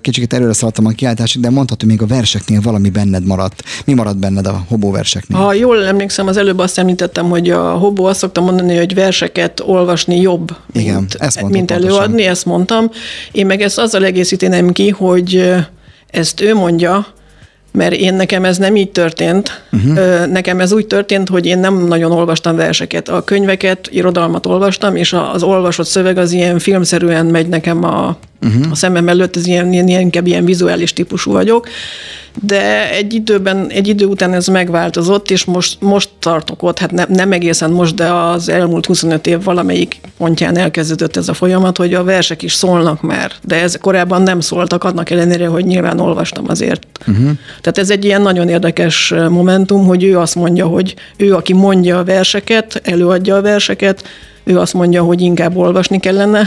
kicsit 0.00 0.32
előre 0.32 0.52
szaladtam 0.52 0.86
a 0.86 0.90
kiáltásig, 0.90 1.40
de 1.40 1.50
mondhatod, 1.50 1.88
még 1.88 2.02
a 2.02 2.06
verseknél 2.06 2.60
valami 2.60 2.90
benned 2.90 3.26
maradt. 3.26 3.62
Mi 3.84 3.94
maradt 3.94 4.18
benned 4.18 4.46
a 4.46 4.64
hobó 4.68 4.90
verseknél? 4.90 5.38
Ha 5.38 5.52
jól 5.54 5.84
emlékszem, 5.84 6.26
az 6.26 6.36
előbb 6.36 6.58
azt 6.58 6.78
említettem, 6.78 7.28
hogy 7.28 7.50
a 7.50 7.70
hobó 7.70 8.04
azt 8.04 8.18
szoktam 8.18 8.44
mondani, 8.44 8.76
hogy 8.76 8.94
verseket 8.94 9.60
olvasni 9.66 10.20
jobb, 10.20 10.56
Igen, 10.72 10.94
mint, 10.94 11.14
ezt 11.14 11.48
mint 11.48 11.70
előadni, 11.70 11.98
pontosan. 12.06 12.30
ezt 12.30 12.44
mondtam. 12.44 12.90
Én 13.32 13.46
meg 13.46 13.62
ezt 13.62 13.78
azzal 13.78 14.04
egészíteném 14.04 14.72
ki, 14.72 14.88
hogy 14.88 15.54
ezt 16.10 16.40
ő 16.40 16.54
mondja, 16.54 17.06
mert 17.72 17.94
én 17.94 18.14
nekem 18.14 18.44
ez 18.44 18.58
nem 18.58 18.76
így 18.76 18.90
történt. 18.90 19.64
Uh-huh. 19.72 20.26
Nekem 20.26 20.60
ez 20.60 20.72
úgy 20.72 20.86
történt, 20.86 21.28
hogy 21.28 21.46
én 21.46 21.58
nem 21.58 21.86
nagyon 21.86 22.12
olvastam 22.12 22.56
verseket. 22.56 23.08
A 23.08 23.24
könyveket, 23.24 23.88
irodalmat 23.90 24.46
olvastam, 24.46 24.96
és 24.96 25.12
az 25.32 25.42
olvasott 25.42 25.86
szöveg 25.86 26.18
az 26.18 26.32
ilyen 26.32 26.58
filmszerűen 26.58 27.26
megy 27.26 27.48
nekem 27.48 27.84
a, 27.84 28.16
uh-huh. 28.42 28.70
a 28.70 28.74
szemem 28.74 29.08
előtt, 29.08 29.36
ez 29.36 29.46
ilyen, 29.46 29.72
ilyen, 29.72 29.88
inkább 29.88 30.26
ilyen 30.26 30.44
vizuális 30.44 30.92
típusú 30.92 31.32
vagyok 31.32 31.68
de 32.42 32.90
egy 32.90 33.14
időben, 33.14 33.70
egy 33.70 33.88
idő 33.88 34.04
után 34.04 34.32
ez 34.32 34.46
megváltozott, 34.46 35.30
és 35.30 35.44
most, 35.44 35.80
most 35.80 36.10
tartok 36.18 36.62
ott, 36.62 36.78
hát 36.78 36.90
ne, 36.90 37.04
nem 37.08 37.32
egészen 37.32 37.70
most, 37.70 37.94
de 37.94 38.12
az 38.12 38.48
elmúlt 38.48 38.86
25 38.86 39.26
év 39.26 39.42
valamelyik 39.42 40.00
pontján 40.16 40.56
elkezdődött 40.56 41.16
ez 41.16 41.28
a 41.28 41.34
folyamat, 41.34 41.76
hogy 41.76 41.94
a 41.94 42.04
versek 42.04 42.42
is 42.42 42.52
szólnak 42.52 43.02
már, 43.02 43.32
de 43.42 43.62
ez 43.62 43.78
korábban 43.80 44.22
nem 44.22 44.40
szóltak, 44.40 44.84
annak 44.84 45.10
ellenére, 45.10 45.46
hogy 45.46 45.64
nyilván 45.64 46.00
olvastam 46.00 46.44
azért. 46.48 46.86
Uh-huh. 47.06 47.30
Tehát 47.60 47.78
ez 47.78 47.90
egy 47.90 48.04
ilyen 48.04 48.22
nagyon 48.22 48.48
érdekes 48.48 49.14
momentum, 49.28 49.86
hogy 49.86 50.04
ő 50.04 50.18
azt 50.18 50.34
mondja, 50.34 50.66
hogy 50.66 50.94
ő, 51.16 51.34
aki 51.34 51.52
mondja 51.52 51.98
a 51.98 52.04
verseket, 52.04 52.80
előadja 52.84 53.36
a 53.36 53.42
verseket, 53.42 54.04
ő 54.50 54.58
azt 54.58 54.74
mondja, 54.74 55.02
hogy 55.02 55.20
inkább 55.20 55.56
olvasni 55.56 56.00
kellene. 56.00 56.44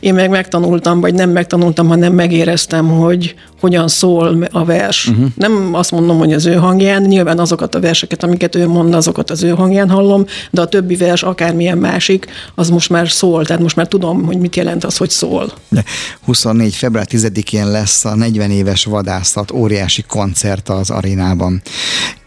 Én 0.00 0.14
meg 0.14 0.30
megtanultam, 0.30 1.00
vagy 1.00 1.14
nem 1.14 1.30
megtanultam, 1.30 1.88
hanem 1.88 2.12
megéreztem, 2.12 2.88
hogy 2.88 3.34
hogyan 3.60 3.88
szól 3.88 4.48
a 4.50 4.64
vers. 4.64 5.08
Uh-huh. 5.08 5.26
Nem 5.34 5.70
azt 5.72 5.90
mondom, 5.90 6.18
hogy 6.18 6.32
az 6.32 6.46
ő 6.46 6.54
hangján, 6.54 7.02
nyilván 7.02 7.38
azokat 7.38 7.74
a 7.74 7.80
verseket, 7.80 8.22
amiket 8.22 8.54
ő 8.54 8.68
mond, 8.68 8.94
azokat 8.94 9.30
az 9.30 9.42
ő 9.42 9.48
hangján 9.48 9.90
hallom, 9.90 10.24
de 10.50 10.60
a 10.60 10.66
többi 10.66 10.96
vers, 10.96 11.22
akármilyen 11.22 11.78
másik, 11.78 12.26
az 12.54 12.70
most 12.70 12.90
már 12.90 13.10
szól, 13.10 13.44
tehát 13.44 13.62
most 13.62 13.76
már 13.76 13.88
tudom, 13.88 14.24
hogy 14.24 14.38
mit 14.38 14.56
jelent 14.56 14.84
az, 14.84 14.96
hogy 14.96 15.10
szól. 15.10 15.52
De 15.68 15.84
24. 16.24 16.74
február 16.74 17.06
10-én 17.10 17.70
lesz 17.70 18.04
a 18.04 18.14
40 18.14 18.50
éves 18.50 18.84
vadászat 18.84 19.50
óriási 19.50 20.02
koncert 20.02 20.68
az 20.68 20.90
arénában. 20.90 21.62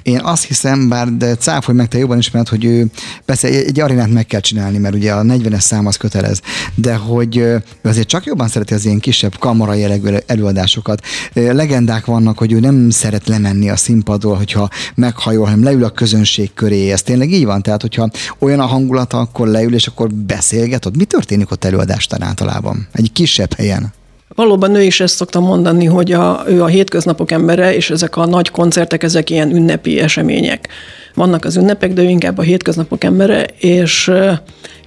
Én 0.10 0.20
azt 0.24 0.46
hiszem, 0.46 0.90
bár 0.90 1.08
de 1.08 1.36
cáfolj 1.36 1.78
meg, 1.78 1.88
te 1.88 1.98
jobban 1.98 2.18
ismered, 2.18 2.48
hogy 2.48 2.66
ő, 2.66 2.86
persze 3.26 3.48
egy 3.48 3.80
arénát 3.80 4.14
meg 4.14 4.26
kell 4.26 4.40
csinálni, 4.40 4.78
mert 4.78 4.96
ugye 4.96 5.14
a 5.14 5.22
40-es 5.22 5.60
szám 5.60 5.86
az 5.86 5.96
kötelez, 5.96 6.42
de 6.76 6.96
hogy 6.96 7.38
ő 7.38 7.64
azért 7.84 8.08
csak 8.08 8.26
jobban 8.26 8.48
szereti 8.48 8.74
az 8.74 8.86
ilyen 8.86 9.00
kisebb 9.00 9.38
kamara 9.40 9.74
jellegű 9.74 10.16
előadásokat. 10.26 11.02
Legendák 11.34 12.06
vannak, 12.06 12.38
hogy 12.38 12.52
ő 12.52 12.60
nem 12.60 12.90
szeret 12.90 13.28
lemenni 13.28 13.70
a 13.70 13.76
színpadról, 13.76 14.36
hogyha 14.36 14.70
meghajol, 14.96 15.46
hanem 15.46 15.64
leül 15.64 15.84
a 15.84 15.90
közönség 15.90 16.54
köré. 16.54 16.92
Ez 16.92 17.02
tényleg 17.02 17.32
így 17.32 17.46
van? 17.46 17.62
Tehát, 17.62 17.82
hogyha 17.82 18.10
olyan 18.40 18.60
a 18.60 18.66
hangulata, 18.66 19.20
akkor 19.20 19.48
leül, 19.48 19.74
és 19.74 19.88
akkor 19.88 20.14
beszélget, 20.14 20.86
ott 20.86 20.98
mi 20.98 21.06
történik 21.06 21.52
ott 21.52 21.64
előadástán 21.64 22.22
általában? 22.22 22.88
Egy 22.92 23.12
kisebb 23.12 23.54
helyen? 23.54 23.94
Valóban 24.36 24.76
ő 24.76 24.84
is 24.84 25.00
ezt 25.00 25.16
szokta 25.16 25.40
mondani, 25.40 25.86
hogy 25.86 26.12
a, 26.12 26.44
ő 26.48 26.64
a 26.64 26.68
hétköznapok 26.68 27.32
embere, 27.32 27.76
és 27.76 27.90
ezek 27.90 28.18
a 28.18 28.26
nagy 28.26 28.52
koncertek, 28.52 29.04
ezek 29.04 29.30
ilyen 29.30 29.56
ünnepi 29.56 30.00
események. 30.00 30.68
Vannak 31.14 31.46
az 31.46 31.58
ünnepek, 31.58 31.94
de 31.94 32.02
ő 32.02 32.06
inkább 32.06 32.38
a 32.38 32.42
hétköznapok 32.42 33.04
embere, 33.04 33.44
és 33.58 34.12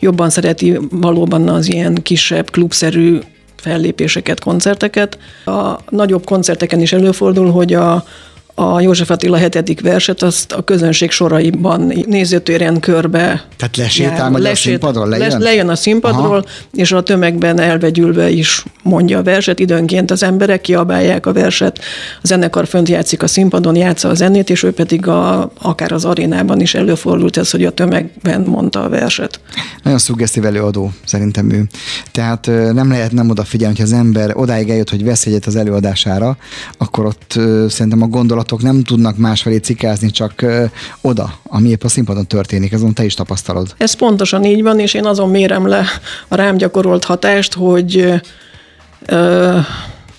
jobban 0.00 0.30
szereti 0.30 0.78
valóban 0.90 1.48
az 1.48 1.72
ilyen 1.72 1.94
kisebb, 2.02 2.50
klubszerű 2.50 3.18
fellépéseket, 3.56 4.40
koncerteket. 4.40 5.18
A 5.44 5.78
nagyobb 5.88 6.24
koncerteken 6.24 6.80
is 6.80 6.92
előfordul, 6.92 7.50
hogy 7.50 7.74
a, 7.74 8.04
a 8.62 8.80
József 8.80 9.10
Attila 9.10 9.36
hetedik 9.36 9.80
verset, 9.80 10.22
azt 10.22 10.52
a 10.52 10.62
közönség 10.62 11.10
soraiban 11.10 11.92
nézőtéren 12.06 12.80
körbe 12.80 13.44
Tehát 13.56 13.76
lesétál 13.76 14.30
majd 14.30 14.44
a 14.44 14.54
színpadról? 14.54 15.08
Lejön? 15.08 15.40
lejön 15.40 15.68
a 15.68 15.76
színpadról, 15.76 16.36
Aha. 16.36 16.44
és 16.72 16.92
a 16.92 17.02
tömegben 17.02 17.60
elvegyülve 17.60 18.30
is 18.30 18.64
mondja 18.82 19.18
a 19.18 19.22
verset. 19.22 19.58
Időnként 19.58 20.10
az 20.10 20.22
emberek 20.22 20.60
kiabálják 20.60 21.26
a 21.26 21.32
verset, 21.32 21.78
a 22.22 22.26
zenekar 22.26 22.66
fönt 22.66 22.88
játszik 22.88 23.22
a 23.22 23.26
színpadon, 23.26 23.76
játsza 23.76 24.08
a 24.08 24.14
zenét, 24.14 24.50
és 24.50 24.62
ő 24.62 24.72
pedig 24.72 25.06
a, 25.06 25.52
akár 25.62 25.92
az 25.92 26.04
arénában 26.04 26.60
is 26.60 26.74
előfordult 26.74 27.36
ez, 27.36 27.50
hogy 27.50 27.64
a 27.64 27.70
tömegben 27.70 28.40
mondta 28.40 28.82
a 28.82 28.88
verset. 28.88 29.40
Nagyon 29.82 29.98
szuggesztív 29.98 30.44
előadó, 30.44 30.92
szerintem 31.04 31.50
ő. 31.50 31.66
Tehát 32.12 32.46
nem 32.72 32.88
lehet 32.88 33.12
nem 33.12 33.30
odafigyelni, 33.30 33.76
hogy 33.76 33.84
az 33.84 33.92
ember 33.92 34.36
odáig 34.36 34.70
eljött, 34.70 34.90
hogy 34.90 35.04
vesz 35.04 35.26
egyet 35.26 35.46
az 35.46 35.56
előadására, 35.56 36.36
akkor 36.78 37.04
ott 37.04 37.32
szerintem 37.68 38.02
a 38.02 38.06
gondolat 38.06 38.42
gondolatok 38.42 38.62
nem 38.62 38.82
tudnak 38.82 39.16
másfelé 39.16 39.56
cikázni, 39.56 40.10
csak 40.10 40.44
oda, 41.00 41.34
ami 41.42 41.68
épp 41.68 41.82
a 41.82 41.88
színpadon 41.88 42.26
történik. 42.26 42.72
Azon 42.72 42.94
te 42.94 43.04
is 43.04 43.14
tapasztalod. 43.14 43.74
Ez 43.76 43.92
pontosan 43.94 44.44
így 44.44 44.62
van, 44.62 44.78
és 44.78 44.94
én 44.94 45.06
azon 45.06 45.30
mérem 45.30 45.66
le 45.66 45.84
a 46.28 46.34
rám 46.34 46.56
gyakorolt 46.56 47.04
hatást, 47.04 47.54
hogy 47.54 48.20
ö, 49.06 49.58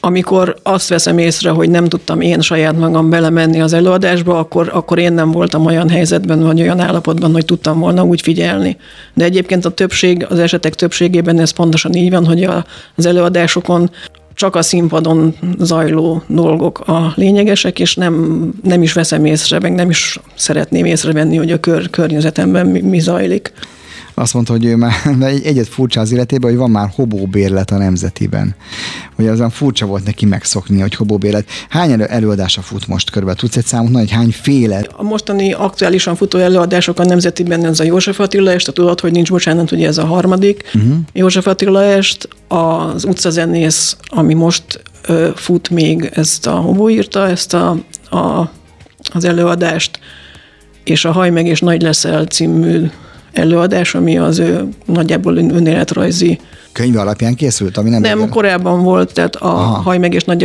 amikor 0.05 0.55
azt 0.63 0.89
veszem 0.89 1.17
észre, 1.17 1.49
hogy 1.49 1.69
nem 1.69 1.85
tudtam 1.85 2.21
én 2.21 2.41
saját 2.41 2.77
magam 2.77 3.09
belemenni 3.09 3.61
az 3.61 3.73
előadásba, 3.73 4.39
akkor, 4.39 4.69
akkor 4.73 4.99
én 4.99 5.13
nem 5.13 5.31
voltam 5.31 5.65
olyan 5.65 5.89
helyzetben, 5.89 6.43
vagy 6.43 6.61
olyan 6.61 6.79
állapotban, 6.79 7.31
hogy 7.31 7.45
tudtam 7.45 7.79
volna 7.79 8.03
úgy 8.03 8.21
figyelni. 8.21 8.77
De 9.13 9.23
egyébként 9.23 9.65
a 9.65 9.69
többség, 9.69 10.25
az 10.29 10.39
esetek 10.39 10.75
többségében 10.75 11.39
ez 11.39 11.51
pontosan 11.51 11.93
így 11.93 12.11
van, 12.11 12.25
hogy 12.25 12.43
a, 12.43 12.65
az 12.95 13.05
előadásokon 13.05 13.91
csak 14.33 14.55
a 14.55 14.61
színpadon 14.61 15.35
zajló 15.59 16.23
dolgok 16.27 16.79
a 16.79 17.13
lényegesek, 17.15 17.79
és 17.79 17.95
nem, 17.95 18.49
nem 18.63 18.81
is 18.81 18.93
veszem 18.93 19.25
észre, 19.25 19.59
meg 19.59 19.73
nem 19.73 19.89
is 19.89 20.19
szeretném 20.35 20.85
észrevenni, 20.85 21.37
hogy 21.37 21.51
a 21.51 21.59
kör, 21.59 21.89
környezetemben 21.89 22.65
mi, 22.65 22.79
mi 22.79 22.99
zajlik 22.99 23.53
azt 24.13 24.33
mondta, 24.33 24.51
hogy 24.51 24.65
ő 24.65 24.75
már 24.75 24.93
egy, 25.21 25.45
egyet 25.45 25.67
furcsa 25.67 25.99
az 25.99 26.11
életében, 26.11 26.49
hogy 26.49 26.59
van 26.59 26.71
már 26.71 26.89
hobóbérlet 26.95 27.71
a 27.71 27.77
nemzetiben. 27.77 28.55
Hogy 29.15 29.27
azon 29.27 29.49
furcsa 29.49 29.85
volt 29.85 30.05
neki 30.05 30.25
megszokni, 30.25 30.81
hogy 30.81 30.95
hobóbérlet. 30.95 31.47
Hány 31.69 32.01
előadása 32.07 32.61
fut 32.61 32.87
most 32.87 33.09
körbe? 33.09 33.33
Tudsz 33.33 33.57
egy 33.57 33.65
számot 33.65 33.93
hogy 33.93 34.11
hány 34.11 34.31
féle? 34.31 34.85
A 34.95 35.03
mostani 35.03 35.53
aktuálisan 35.53 36.15
futó 36.15 36.39
előadások 36.39 36.99
a 36.99 37.05
nemzetiben 37.05 37.65
ez 37.65 37.79
a 37.79 37.83
József 37.83 38.19
Attila 38.19 38.51
est, 38.51 38.73
tudod, 38.73 38.99
hogy 38.99 39.11
nincs 39.11 39.29
bocsánat, 39.29 39.71
ugye 39.71 39.87
ez 39.87 39.97
a 39.97 40.05
harmadik. 40.05 40.63
Uh-huh. 40.73 40.95
József 41.13 41.47
Attila 41.47 41.83
est, 41.83 42.27
az 42.47 43.05
utcazenész, 43.05 43.97
ami 44.05 44.33
most 44.33 44.83
ö, 45.07 45.29
fut 45.35 45.69
még, 45.69 46.11
ezt 46.13 46.47
a 46.47 46.51
Hobó 46.51 46.89
írta, 46.89 47.27
ezt 47.27 47.53
a, 47.53 47.77
a, 48.09 48.51
az 49.13 49.23
előadást, 49.23 49.99
és 50.83 51.05
a 51.05 51.11
Haj 51.11 51.29
meg 51.29 51.45
és 51.45 51.59
Nagy 51.59 51.81
leszel 51.81 52.25
című 52.25 52.89
előadás, 53.33 53.95
ami 53.95 54.17
az 54.17 54.39
ő 54.39 54.67
nagyjából 54.85 55.37
önéletrajzi 55.37 56.39
könyve 56.73 56.99
alapján 56.99 57.35
készült, 57.35 57.77
ami 57.77 57.89
nem... 57.89 58.01
Nem, 58.01 58.17
igen. 58.17 58.29
korábban 58.29 58.83
volt, 58.83 59.13
tehát 59.13 59.35
a 59.35 59.61
Aha. 59.63 59.81
Haj 59.81 59.97
meg 59.97 60.13
és 60.13 60.23
nagy 60.23 60.43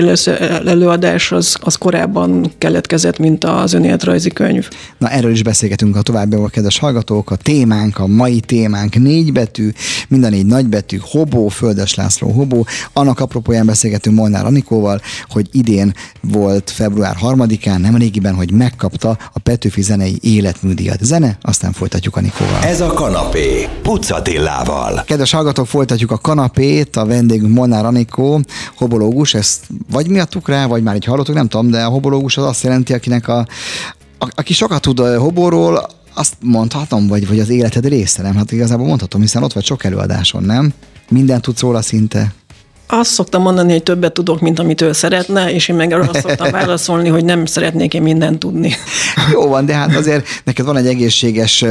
előadás 0.66 1.32
az, 1.32 1.56
az 1.60 1.74
korábban 1.74 2.52
keletkezett, 2.58 3.18
mint 3.18 3.44
az 3.44 3.72
önéletrajzi 3.72 4.30
könyv. 4.30 4.68
Na 4.98 5.08
erről 5.08 5.30
is 5.30 5.42
beszélgetünk 5.42 5.96
a 5.96 6.02
továbbiakban, 6.02 6.50
kedves 6.50 6.78
hallgatók. 6.78 7.30
A 7.30 7.36
témánk, 7.36 7.98
a 7.98 8.06
mai 8.06 8.40
témánk 8.40 8.94
négy 8.94 9.32
betű, 9.32 9.70
mind 10.08 10.24
a 10.24 10.28
négy 10.28 10.46
nagybetű, 10.46 10.98
Hobó, 11.00 11.48
Földes 11.48 11.94
László 11.94 12.30
Hobó. 12.30 12.66
Annak 12.92 13.20
apropóján 13.20 13.66
beszélgetünk 13.66 14.16
Molnár 14.16 14.44
Anikóval, 14.44 15.00
hogy 15.28 15.48
idén 15.52 15.92
volt 16.20 16.70
február 16.70 17.16
3-án, 17.22 17.78
nem 17.78 17.96
régiben, 17.96 18.34
hogy 18.34 18.52
megkapta 18.52 19.18
a 19.32 19.38
Petőfi 19.38 19.82
zenei 19.82 20.18
életműdíjat. 20.20 21.04
Zene, 21.04 21.38
aztán 21.40 21.72
folytatjuk 21.72 22.16
Anikóval. 22.16 22.62
Ez 22.62 22.80
a 22.80 22.92
kanapé, 22.92 23.68
Pucatillával. 23.82 25.02
Kedves 25.06 25.32
hallgatók, 25.32 25.66
folytatjuk 25.66 26.10
a 26.10 26.17
kanapét, 26.18 26.96
a 26.96 27.06
vendégünk 27.06 27.54
Molnár 27.54 27.84
Anikó, 27.84 28.40
hobológus, 28.76 29.34
ezt 29.34 29.66
vagy 29.90 30.08
mi 30.08 30.18
adtuk 30.18 30.48
rá, 30.48 30.66
vagy 30.66 30.82
már 30.82 30.96
így 30.96 31.04
hallottuk, 31.04 31.34
nem 31.34 31.48
tudom, 31.48 31.70
de 31.70 31.84
a 31.84 31.88
hobológus 31.88 32.36
az 32.36 32.44
azt 32.44 32.62
jelenti, 32.62 32.92
akinek 32.92 33.28
a, 33.28 33.38
a 34.18 34.28
aki 34.34 34.52
sokat 34.52 34.82
tud 34.82 34.98
a 35.00 35.20
hoborról, 35.20 35.88
azt 36.14 36.34
mondhatom, 36.40 37.06
vagy, 37.06 37.28
vagy 37.28 37.40
az 37.40 37.48
életed 37.48 37.86
része, 37.86 38.22
nem? 38.22 38.36
Hát 38.36 38.52
igazából 38.52 38.86
mondhatom, 38.86 39.20
hiszen 39.20 39.42
ott 39.42 39.52
vagy 39.52 39.64
sok 39.64 39.84
előadáson, 39.84 40.42
nem? 40.42 40.72
Minden 41.08 41.40
tudsz 41.40 41.60
róla 41.60 41.82
szinte. 41.82 42.32
Azt 42.90 43.10
szoktam 43.10 43.42
mondani, 43.42 43.72
hogy 43.72 43.82
többet 43.82 44.12
tudok, 44.12 44.40
mint 44.40 44.58
amit 44.58 44.80
ő 44.80 44.92
szeretne, 44.92 45.52
és 45.52 45.68
én 45.68 45.76
meg 45.76 45.92
arra 45.92 46.14
szoktam 46.20 46.50
válaszolni, 46.50 47.08
hogy 47.08 47.24
nem 47.24 47.46
szeretnék 47.46 47.94
én 47.94 48.02
mindent 48.02 48.38
tudni. 48.38 48.74
Jó 49.32 49.48
van, 49.48 49.66
de 49.66 49.74
hát 49.74 49.96
azért 49.96 50.26
neked 50.44 50.64
van 50.64 50.76
egy 50.76 50.86
egészséges 50.86 51.64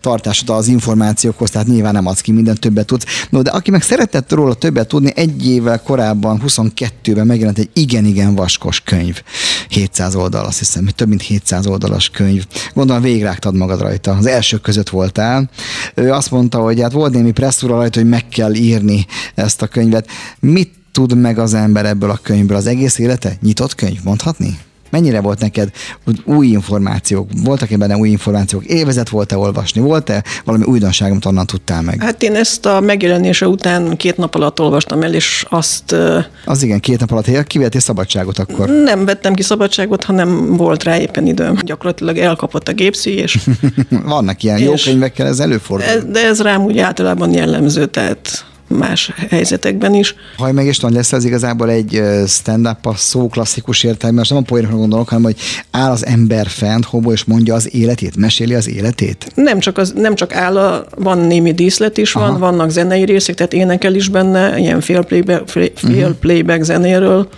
tartásod 0.00 0.48
az 0.48 0.68
információkhoz, 0.68 1.50
tehát 1.50 1.66
nyilván 1.66 1.92
nem 1.92 2.06
adsz 2.06 2.20
ki 2.20 2.32
mindent, 2.32 2.60
többet 2.60 2.86
tudsz. 2.86 3.04
No, 3.30 3.42
de 3.42 3.50
aki 3.50 3.70
meg 3.70 3.82
szeretett 3.82 4.32
róla 4.32 4.54
többet 4.54 4.88
tudni, 4.88 5.12
egy 5.14 5.46
évvel 5.46 5.82
korábban, 5.82 6.42
22-ben 6.46 7.26
megjelent 7.26 7.58
egy 7.58 7.70
igen-igen 7.72 8.34
vaskos 8.34 8.80
könyv. 8.80 9.22
700 9.68 10.14
oldal, 10.14 10.44
azt 10.44 10.58
hiszem, 10.58 10.86
több 10.86 11.08
mint 11.08 11.22
700 11.22 11.66
oldalas 11.66 12.08
könyv. 12.08 12.44
Gondolom 12.74 13.02
végrágtad 13.02 13.54
magad 13.54 13.80
rajta. 13.80 14.12
Az 14.12 14.26
elsők 14.26 14.60
között 14.60 14.88
voltál. 14.88 15.50
Ő 15.94 16.12
azt 16.12 16.30
mondta, 16.30 16.58
hogy 16.58 16.80
hát 16.80 16.92
volt 16.92 17.12
némi 17.12 17.30
presszúra 17.30 17.74
rajta, 17.74 18.00
hogy 18.00 18.08
meg 18.08 18.28
kell 18.28 18.54
írni 18.54 19.06
ezt 19.34 19.62
a 19.62 19.66
könyvet. 19.66 20.08
Mit 20.40 20.72
tud 20.92 21.16
meg 21.16 21.38
az 21.38 21.54
ember 21.54 21.86
ebből 21.86 22.10
a 22.10 22.18
könyvből? 22.22 22.56
Az 22.56 22.66
egész 22.66 22.98
élete? 22.98 23.32
Nyitott 23.42 23.74
könyv, 23.74 23.98
mondhatni? 24.04 24.58
Mennyire 24.90 25.20
volt 25.20 25.40
neked 25.40 25.70
új 26.24 26.46
információk? 26.46 27.28
Voltak-e 27.44 27.76
benne 27.76 27.96
új 27.96 28.08
információk? 28.08 28.64
Évezet 28.64 29.08
volt-e 29.08 29.36
olvasni? 29.36 29.80
Volt-e 29.80 30.24
valami 30.44 30.64
újdonság, 30.64 31.10
amit 31.10 31.24
onnan 31.24 31.46
tudtál 31.46 31.82
meg? 31.82 32.02
Hát 32.02 32.22
én 32.22 32.34
ezt 32.34 32.66
a 32.66 32.80
megjelenése 32.80 33.48
után 33.48 33.96
két 33.96 34.16
nap 34.16 34.34
alatt 34.34 34.60
olvastam 34.60 35.02
el, 35.02 35.14
és 35.14 35.44
azt... 35.48 35.94
Az 36.44 36.62
igen, 36.62 36.80
két 36.80 37.00
nap 37.00 37.10
alatt 37.10 37.46
kivettél 37.46 37.80
szabadságot 37.80 38.38
akkor? 38.38 38.68
Nem 38.68 39.04
vettem 39.04 39.34
ki 39.34 39.42
szabadságot, 39.42 40.04
hanem 40.04 40.56
volt 40.56 40.82
rá 40.82 40.98
éppen 40.98 41.26
időm. 41.26 41.54
Gyakorlatilag 41.64 42.18
elkapott 42.18 42.68
a 42.68 42.72
gépszi, 42.72 43.10
és... 43.10 43.38
Vannak 44.04 44.42
ilyen 44.42 44.58
és 44.58 44.64
jó 44.64 44.74
könyvekkel, 44.92 45.26
ez 45.26 45.38
előfordul. 45.38 46.10
De 46.10 46.26
ez 46.26 46.40
rám 46.40 46.62
úgy 46.62 46.78
általában 46.78 47.32
jellemző, 47.32 47.86
tehát 47.86 48.46
más 48.68 49.12
helyzetekben 49.30 49.94
is. 49.94 50.14
Ha 50.36 50.52
meg 50.52 50.66
is 50.66 50.80
lesz 50.80 51.12
ez 51.12 51.24
igazából 51.24 51.70
egy 51.70 52.02
stand-up 52.26 52.86
a 52.86 52.94
szó 52.94 53.28
klasszikus 53.28 53.82
értelme, 53.82 54.18
most 54.18 54.30
nem 54.30 54.38
a 54.38 54.42
poénokra 54.42 54.76
gondolok, 54.76 55.08
hanem 55.08 55.24
hogy 55.24 55.36
áll 55.70 55.90
az 55.90 56.06
ember 56.06 56.46
fent, 56.46 56.84
hobo, 56.84 57.12
és 57.12 57.24
mondja 57.24 57.54
az 57.54 57.74
életét, 57.74 58.16
meséli 58.16 58.54
az 58.54 58.68
életét? 58.68 59.32
Nem 59.34 59.58
csak, 59.58 59.78
az, 59.78 59.92
nem 59.96 60.14
csak 60.14 60.34
áll, 60.34 60.58
a, 60.58 60.86
van 60.96 61.18
némi 61.18 61.52
díszlet 61.52 61.98
is, 61.98 62.12
van, 62.12 62.28
Aha. 62.28 62.38
vannak 62.38 62.70
zenei 62.70 63.04
részek, 63.04 63.34
tehát 63.34 63.52
énekel 63.52 63.94
is 63.94 64.08
benne, 64.08 64.58
ilyen 64.58 64.80
fél 64.80 65.02
playback, 65.02 65.48
fél 65.48 65.70
uh-huh. 65.82 66.10
playback 66.10 66.62
zenéről, 66.62 67.28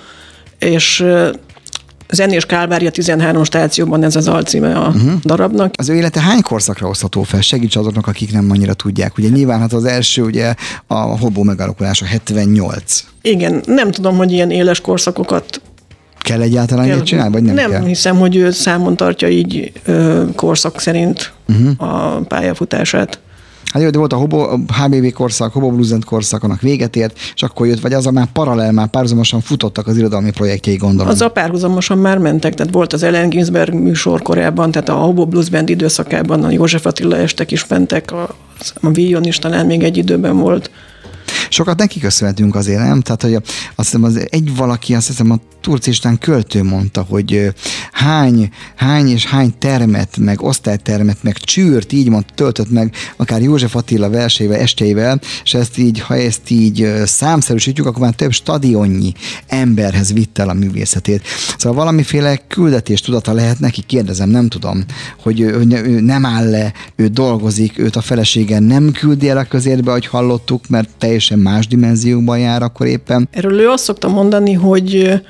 és 0.58 1.04
Zenés 2.12 2.46
Kálvária 2.46 2.90
13 2.90 3.44
stációban 3.44 4.02
ez 4.04 4.16
az 4.16 4.28
alcíme 4.28 4.74
a 4.76 4.88
uh-huh. 4.88 5.12
darabnak. 5.24 5.74
Az 5.78 5.88
ő 5.88 5.94
élete 5.94 6.20
hány 6.20 6.42
korszakra 6.42 6.88
osztható 6.88 7.22
fel? 7.22 7.40
Segíts 7.40 7.76
azoknak, 7.76 8.06
akik 8.06 8.32
nem 8.32 8.50
annyira 8.50 8.74
tudják. 8.74 9.18
Ugye 9.18 9.28
nyilván 9.28 9.60
hát 9.60 9.72
az 9.72 9.84
első 9.84 10.22
ugye 10.22 10.54
a 10.86 10.94
hobó 10.94 11.42
megalakulása 11.42 12.04
78. 12.04 13.04
Igen, 13.22 13.62
nem 13.66 13.90
tudom, 13.90 14.16
hogy 14.16 14.32
ilyen 14.32 14.50
éles 14.50 14.80
korszakokat 14.80 15.60
Kell 16.20 16.40
egyáltalán 16.40 16.86
kell. 16.86 17.02
csinálni, 17.02 17.32
vagy 17.32 17.42
nem 17.42 17.54
Nem 17.54 17.70
kell? 17.70 17.84
hiszem, 17.84 18.18
hogy 18.18 18.36
ő 18.36 18.50
számon 18.50 18.96
tartja 18.96 19.28
így 19.28 19.72
ö, 19.84 20.22
korszak 20.34 20.80
szerint 20.80 21.32
uh-huh. 21.48 21.70
a 21.78 22.20
pályafutását. 22.28 23.18
Hát 23.72 23.82
jó, 23.82 23.90
de 23.90 23.98
volt 23.98 24.12
a, 24.12 24.16
Hobo, 24.16 24.38
a 24.38 24.58
HBB 24.72 25.12
korszak, 25.12 25.52
Hobo 25.52 25.70
Bluesent 25.70 26.04
korszak, 26.04 26.42
annak 26.42 26.60
véget 26.60 26.96
ért, 26.96 27.18
és 27.34 27.42
akkor 27.42 27.66
jött, 27.66 27.80
vagy 27.80 27.92
az 27.92 28.06
a 28.06 28.10
már 28.10 28.26
paralel, 28.32 28.72
már 28.72 28.86
párhuzamosan 28.86 29.40
futottak 29.40 29.86
az 29.86 29.96
irodalmi 29.96 30.30
projektjei, 30.30 30.76
gondolom. 30.76 31.12
Az 31.12 31.20
a 31.20 31.28
párhuzamosan 31.28 31.98
már 31.98 32.18
mentek, 32.18 32.54
tehát 32.54 32.72
volt 32.72 32.92
az 32.92 33.02
Ellen 33.02 33.28
Ginsberg 33.28 33.74
műsor 33.74 34.22
korábban, 34.22 34.70
tehát 34.70 34.88
a 34.88 34.94
Hobo 34.94 35.26
Blues 35.26 35.48
Band 35.48 35.68
időszakában 35.68 36.44
a 36.44 36.50
József 36.50 36.86
Attila 36.86 37.16
estek 37.16 37.50
is 37.50 37.66
mentek, 37.66 38.12
a, 38.12 38.34
a 38.80 38.90
Vion 38.90 39.24
is 39.24 39.38
talán 39.38 39.66
még 39.66 39.82
egy 39.82 39.96
időben 39.96 40.38
volt. 40.38 40.70
Sokat 41.50 41.78
neki 41.78 42.00
köszönhetünk 42.00 42.54
azért, 42.54 42.78
nem? 42.78 43.00
Tehát, 43.00 43.22
hogy 43.22 43.34
azt 43.34 43.44
hiszem, 43.74 44.04
az 44.04 44.26
egy 44.30 44.56
valaki, 44.56 44.94
azt 44.94 45.06
hiszem, 45.06 45.30
a 45.30 45.38
Turcistán 45.60 46.18
költő 46.18 46.62
mondta, 46.62 47.06
hogy 47.08 47.54
hány, 47.92 48.50
hány 48.76 49.08
és 49.08 49.26
hány 49.26 49.54
termet, 49.58 50.16
meg 50.16 50.42
osztálytermet, 50.42 51.22
meg 51.22 51.36
csűrt, 51.36 51.92
így 51.92 52.08
mondta, 52.08 52.34
töltött 52.34 52.70
meg 52.70 52.94
akár 53.16 53.42
József 53.42 53.76
Attila 53.76 54.10
versével, 54.10 54.58
esteivel, 54.58 55.20
és 55.44 55.54
ezt 55.54 55.78
így, 55.78 56.00
ha 56.00 56.16
ezt 56.16 56.50
így 56.50 56.92
számszerűsítjük, 57.04 57.86
akkor 57.86 58.00
már 58.00 58.14
több 58.14 58.32
stadionnyi 58.32 59.12
emberhez 59.46 60.12
vitt 60.12 60.38
el 60.38 60.48
a 60.48 60.52
művészetét. 60.52 61.22
Szóval 61.58 61.78
valamiféle 61.78 62.36
küldetés 62.36 63.00
tudata 63.00 63.32
lehet 63.32 63.60
neki, 63.60 63.82
kérdezem, 63.82 64.28
nem 64.28 64.48
tudom, 64.48 64.84
hogy 65.22 65.40
ő, 65.40 65.66
ő 65.70 66.00
nem 66.00 66.26
áll 66.26 66.50
le, 66.50 66.72
ő 66.96 67.06
dolgozik, 67.06 67.78
őt 67.78 67.96
a 67.96 68.00
felesége 68.00 68.58
nem 68.58 68.92
küldi 68.92 69.28
el 69.28 69.38
a 69.38 69.44
közérbe, 69.44 69.90
ahogy 69.90 70.06
hallottuk, 70.06 70.68
mert 70.68 70.88
teljesen 70.98 71.38
más 71.40 71.66
dimenzióban 71.66 72.38
jár 72.38 72.62
akkor 72.62 72.86
éppen. 72.86 73.28
Erről 73.30 73.60
ő 73.60 73.68
azt 73.68 73.84
szokta 73.84 74.08
mondani, 74.08 74.52
hogy 74.52 75.20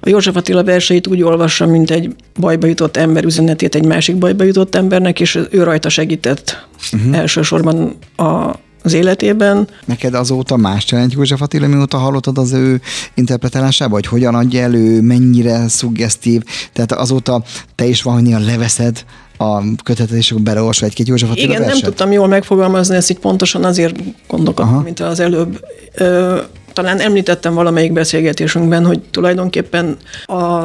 a 0.00 0.08
József 0.08 0.36
Attila 0.36 0.64
verseit 0.64 1.06
úgy 1.06 1.22
olvassa, 1.22 1.66
mint 1.66 1.90
egy 1.90 2.16
bajba 2.40 2.66
jutott 2.66 2.96
ember 2.96 3.24
üzenetét 3.24 3.74
egy 3.74 3.84
másik 3.84 4.16
bajba 4.16 4.44
jutott 4.44 4.74
embernek, 4.74 5.20
és 5.20 5.40
ő 5.50 5.62
rajta 5.62 5.88
segített 5.88 6.66
uh-huh. 6.92 7.16
elsősorban 7.16 7.96
a, 8.16 8.54
az 8.82 8.92
életében. 8.92 9.68
Neked 9.84 10.14
azóta 10.14 10.56
más 10.56 10.90
jelent 10.90 11.12
József 11.12 11.42
Attila, 11.42 11.66
mióta 11.66 11.98
hallottad 11.98 12.38
az 12.38 12.52
ő 12.52 12.80
interpretálásába, 13.14 13.94
hogy 13.94 14.06
hogyan 14.06 14.34
adja 14.34 14.60
elő, 14.60 15.00
mennyire 15.00 15.68
szuggesztív, 15.68 16.42
tehát 16.72 16.92
azóta 16.92 17.42
te 17.74 17.84
is 17.84 18.02
valami 18.02 18.44
leveszed 18.44 19.04
a 19.36 19.62
kötetések 19.84 20.42
beleolvasva 20.42 20.86
egy-két 20.86 21.08
József 21.08 21.30
Attila 21.30 21.46
Igen, 21.46 21.60
verset? 21.60 21.74
nem 21.74 21.90
tudtam 21.90 22.12
jól 22.12 22.26
megfogalmazni 22.28 22.96
ezt 22.96 23.10
így 23.10 23.18
pontosan, 23.18 23.64
azért 23.64 23.96
gondolkodtam, 24.28 24.82
mint 24.82 25.00
az 25.00 25.20
előbb. 25.20 25.64
Ö, 25.94 26.40
talán 26.72 27.00
említettem 27.00 27.54
valamelyik 27.54 27.92
beszélgetésünkben, 27.92 28.86
hogy 28.86 29.00
tulajdonképpen 29.10 29.96
a 30.26 30.64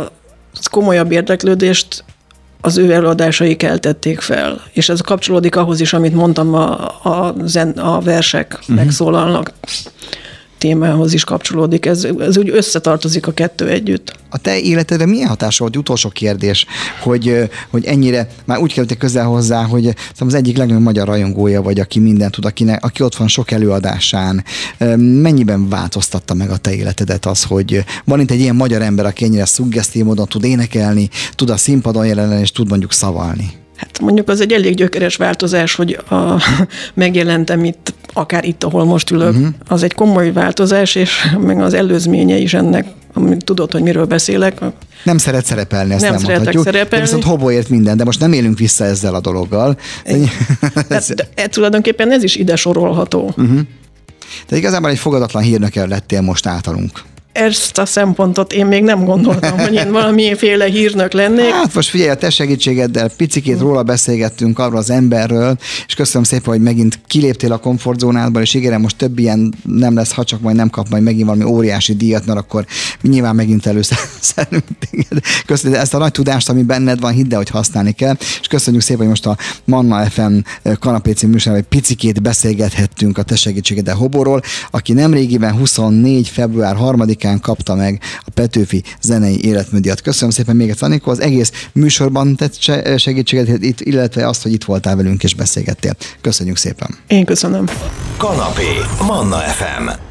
komolyabb 0.72 1.12
érdeklődést 1.12 2.04
az 2.62 2.78
ő 2.78 2.94
előadásai 2.94 3.56
keltették 3.56 4.20
fel. 4.20 4.62
És 4.72 4.90
ez 4.90 5.02
kapcsolódik 5.02 5.56
ahhoz 5.56 5.80
is, 5.80 5.94
amit 5.94 6.14
mondtam, 6.14 6.54
a, 6.54 6.86
a, 7.04 7.36
zen, 7.44 7.70
a 7.70 8.00
versek 8.00 8.58
uh-huh. 8.62 8.76
megszólalnak 8.76 9.52
témához 10.60 11.14
is 11.14 11.24
kapcsolódik. 11.24 11.86
Ez, 11.86 12.08
ez 12.20 12.38
úgy 12.38 12.50
összetartozik 12.50 13.28
a 13.28 13.32
kettő 13.32 13.68
együtt. 13.68 14.18
A 14.30 14.38
te 14.38 14.60
életedre 14.60 15.06
milyen 15.06 15.28
hatása 15.28 15.64
volt? 15.64 15.78
Utolsó 15.78 16.10
kérdés, 16.10 16.66
hogy, 17.02 17.50
hogy 17.70 17.86
ennyire, 17.86 18.30
már 18.46 18.60
úgy 18.60 18.74
kerültek 18.74 18.98
közel 18.98 19.26
hozzá, 19.26 19.64
hogy 19.64 19.94
az 20.20 20.34
egyik 20.34 20.58
legnagyobb 20.58 20.84
magyar 20.84 21.08
rajongója 21.08 21.62
vagy, 21.62 21.80
aki 21.80 22.00
mindent 22.00 22.32
tud, 22.32 22.46
akinek, 22.46 22.84
aki 22.84 23.04
ott 23.04 23.16
van 23.16 23.28
sok 23.28 23.52
előadásán. 23.52 24.44
Mennyiben 24.98 25.70
változtatta 25.70 26.34
meg 26.34 26.50
a 26.50 26.58
te 26.58 26.74
életedet 26.74 27.26
az, 27.26 27.44
hogy 27.44 27.84
van 28.06 28.20
itt 28.20 28.32
egy 28.32 28.40
ilyen 28.40 28.56
magyar 28.56 28.82
ember, 28.82 29.06
aki 29.06 29.26
ennyire 29.26 29.46
szuggesztív 29.46 30.04
módon 30.04 30.28
tud 30.28 30.44
énekelni, 30.44 31.10
tud 31.36 31.50
a 31.50 31.58
színpadon 31.58 32.06
jelenni, 32.06 32.40
és 32.40 32.52
tud 32.52 32.70
mondjuk 32.70 32.94
szavalni? 32.94 33.59
Hát 33.80 34.00
mondjuk 34.00 34.30
az 34.30 34.42
egy 34.42 34.52
elég 34.52 34.76
gyökeres 34.76 35.16
változás, 35.16 35.76
hogy 35.76 36.00
a, 36.10 36.16
megjelentem 36.94 37.64
itt, 37.64 37.94
akár 38.14 38.46
itt, 38.46 38.64
ahol 38.64 38.86
most 38.86 39.12
ülök. 39.12 39.34
Uh-huh. 39.34 39.48
Az 39.68 39.84
egy 39.84 39.94
komoly 39.94 40.32
változás, 40.32 40.96
és 40.96 41.28
meg 41.40 41.62
az 41.62 41.74
előzménye 41.74 42.38
is 42.38 42.54
ennek, 42.54 42.88
amit 43.14 43.44
tudod, 43.44 43.72
hogy 43.72 43.82
miről 43.82 44.06
beszélek. 44.06 44.60
Nem 45.04 45.18
szeret 45.18 45.46
szerepelni, 45.46 45.94
ezt 45.94 46.02
nem, 46.02 46.14
nem 46.14 46.22
mondhatjuk. 46.24 46.64
Szerepelni. 46.64 46.96
De 46.96 47.02
viszont 47.02 47.24
hoboért 47.24 47.70
minden, 47.70 47.98
de 47.98 48.04
most 48.04 48.20
nem 48.20 48.34
élünk 48.34 48.58
vissza 48.58 48.86
ezzel 48.86 49.16
a 49.16 49.20
dologgal. 49.20 49.78
De, 50.88 51.02
de, 51.08 51.28
de 51.36 51.48
tulajdonképpen 51.48 52.12
ez 52.12 52.24
is 52.24 52.36
ide 52.36 52.56
sorolható. 52.56 53.34
Uh-huh. 53.38 53.60
De 54.48 54.58
igazából 54.58 54.90
egy 54.90 54.98
fogadatlan 54.98 55.44
hírnöke 55.44 55.86
lettél 55.86 56.22
most 56.22 56.46
általunk. 56.46 57.04
Ezt 57.32 57.78
a 57.78 57.86
szempontot 57.86 58.54
én 58.54 58.66
még 58.66 58.84
nem 58.84 59.06
gondoltam, 59.06 59.60
hogy 59.60 59.74
én 59.74 59.92
valamiféle 59.92 60.66
hírnök 60.66 61.14
lennék. 61.14 61.52
Hát 61.52 61.74
most 61.74 61.90
figyelj, 61.90 62.10
a 62.10 62.16
te 62.16 62.30
segítségeddel 62.30 63.10
picikét 63.10 63.60
róla 63.60 63.84
beszélgettünk, 63.84 64.60
arról 64.60 64.78
az 64.78 64.90
emberről, 64.90 65.58
és 65.88 65.94
köszönöm 65.94 66.24
szépen, 66.24 66.54
hogy 66.54 66.62
megint 66.62 67.00
kiléptél 67.08 67.52
a 67.52 67.58
komfortzónádból, 67.58 68.42
és 68.42 68.54
ígérem, 68.54 68.82
most 68.82 68.98
több 68.98 69.20
ilyen 69.20 69.54
nem 69.64 69.96
lesz, 69.96 70.12
ha 70.12 70.24
csak 70.24 70.42
majd 70.42 70.56
nem 70.56 70.70
kap 70.70 70.90
majd 70.90 71.04
megint 71.04 71.26
valami 71.26 71.44
óriási 71.44 71.96
díjat, 71.96 72.26
mert 72.26 72.40
akkor 72.40 72.66
nyilván 73.02 73.36
megint 73.36 73.66
előszerünk 73.66 74.64
téged. 74.90 75.24
Köszönöm 75.46 75.80
ezt 75.80 75.94
a 75.94 75.98
nagy 75.98 76.12
tudást, 76.12 76.50
ami 76.50 76.64
benned 76.64 77.00
van, 77.00 77.12
hidd 77.12 77.32
el, 77.32 77.38
hogy 77.38 77.50
használni 77.50 77.92
kell, 77.92 78.16
és 78.42 78.48
köszönjük 78.48 78.84
szépen, 78.84 79.00
hogy 79.00 79.10
most 79.10 79.26
a 79.26 79.38
Manna 79.66 80.06
FM 80.06 80.38
kanapéci 80.80 81.26
műsorban 81.26 81.62
egy 81.62 81.68
picikét 81.68 82.22
beszélgethettünk 82.22 83.18
a 83.18 83.24
te 83.24 83.36
segítségeddel 83.36 83.96
Hoborról, 83.96 84.42
aki 84.72 84.94
nemrégiben 84.94 85.58
24. 85.58 86.28
február 86.28 86.76
3-án 86.80 87.29
kapta 87.38 87.76
meg 87.76 88.02
a 88.20 88.30
Petőfi 88.34 88.84
zenei 89.02 89.46
életműdiat. 89.46 90.02
Köszönöm 90.02 90.30
szépen 90.30 90.56
még 90.56 90.70
egyszer, 90.70 90.88
Anikó, 90.88 91.12
az 91.12 91.22
egész 91.22 91.52
műsorban 91.74 92.36
tett 92.36 92.60
segítséget, 92.98 93.64
itt, 93.64 93.82
illetve 93.82 94.28
azt, 94.28 94.44
hogy 94.44 94.54
itt 94.54 94.64
voltál 94.64 94.96
velünk 94.96 95.24
és 95.24 95.34
beszélgettél. 95.36 95.96
Köszönjük 96.22 96.58
szépen. 96.58 96.98
Én 97.08 97.26
köszönöm. 97.26 97.66
Kanapé, 98.18 98.68
Manna 99.08 99.38
FM. 99.38 100.09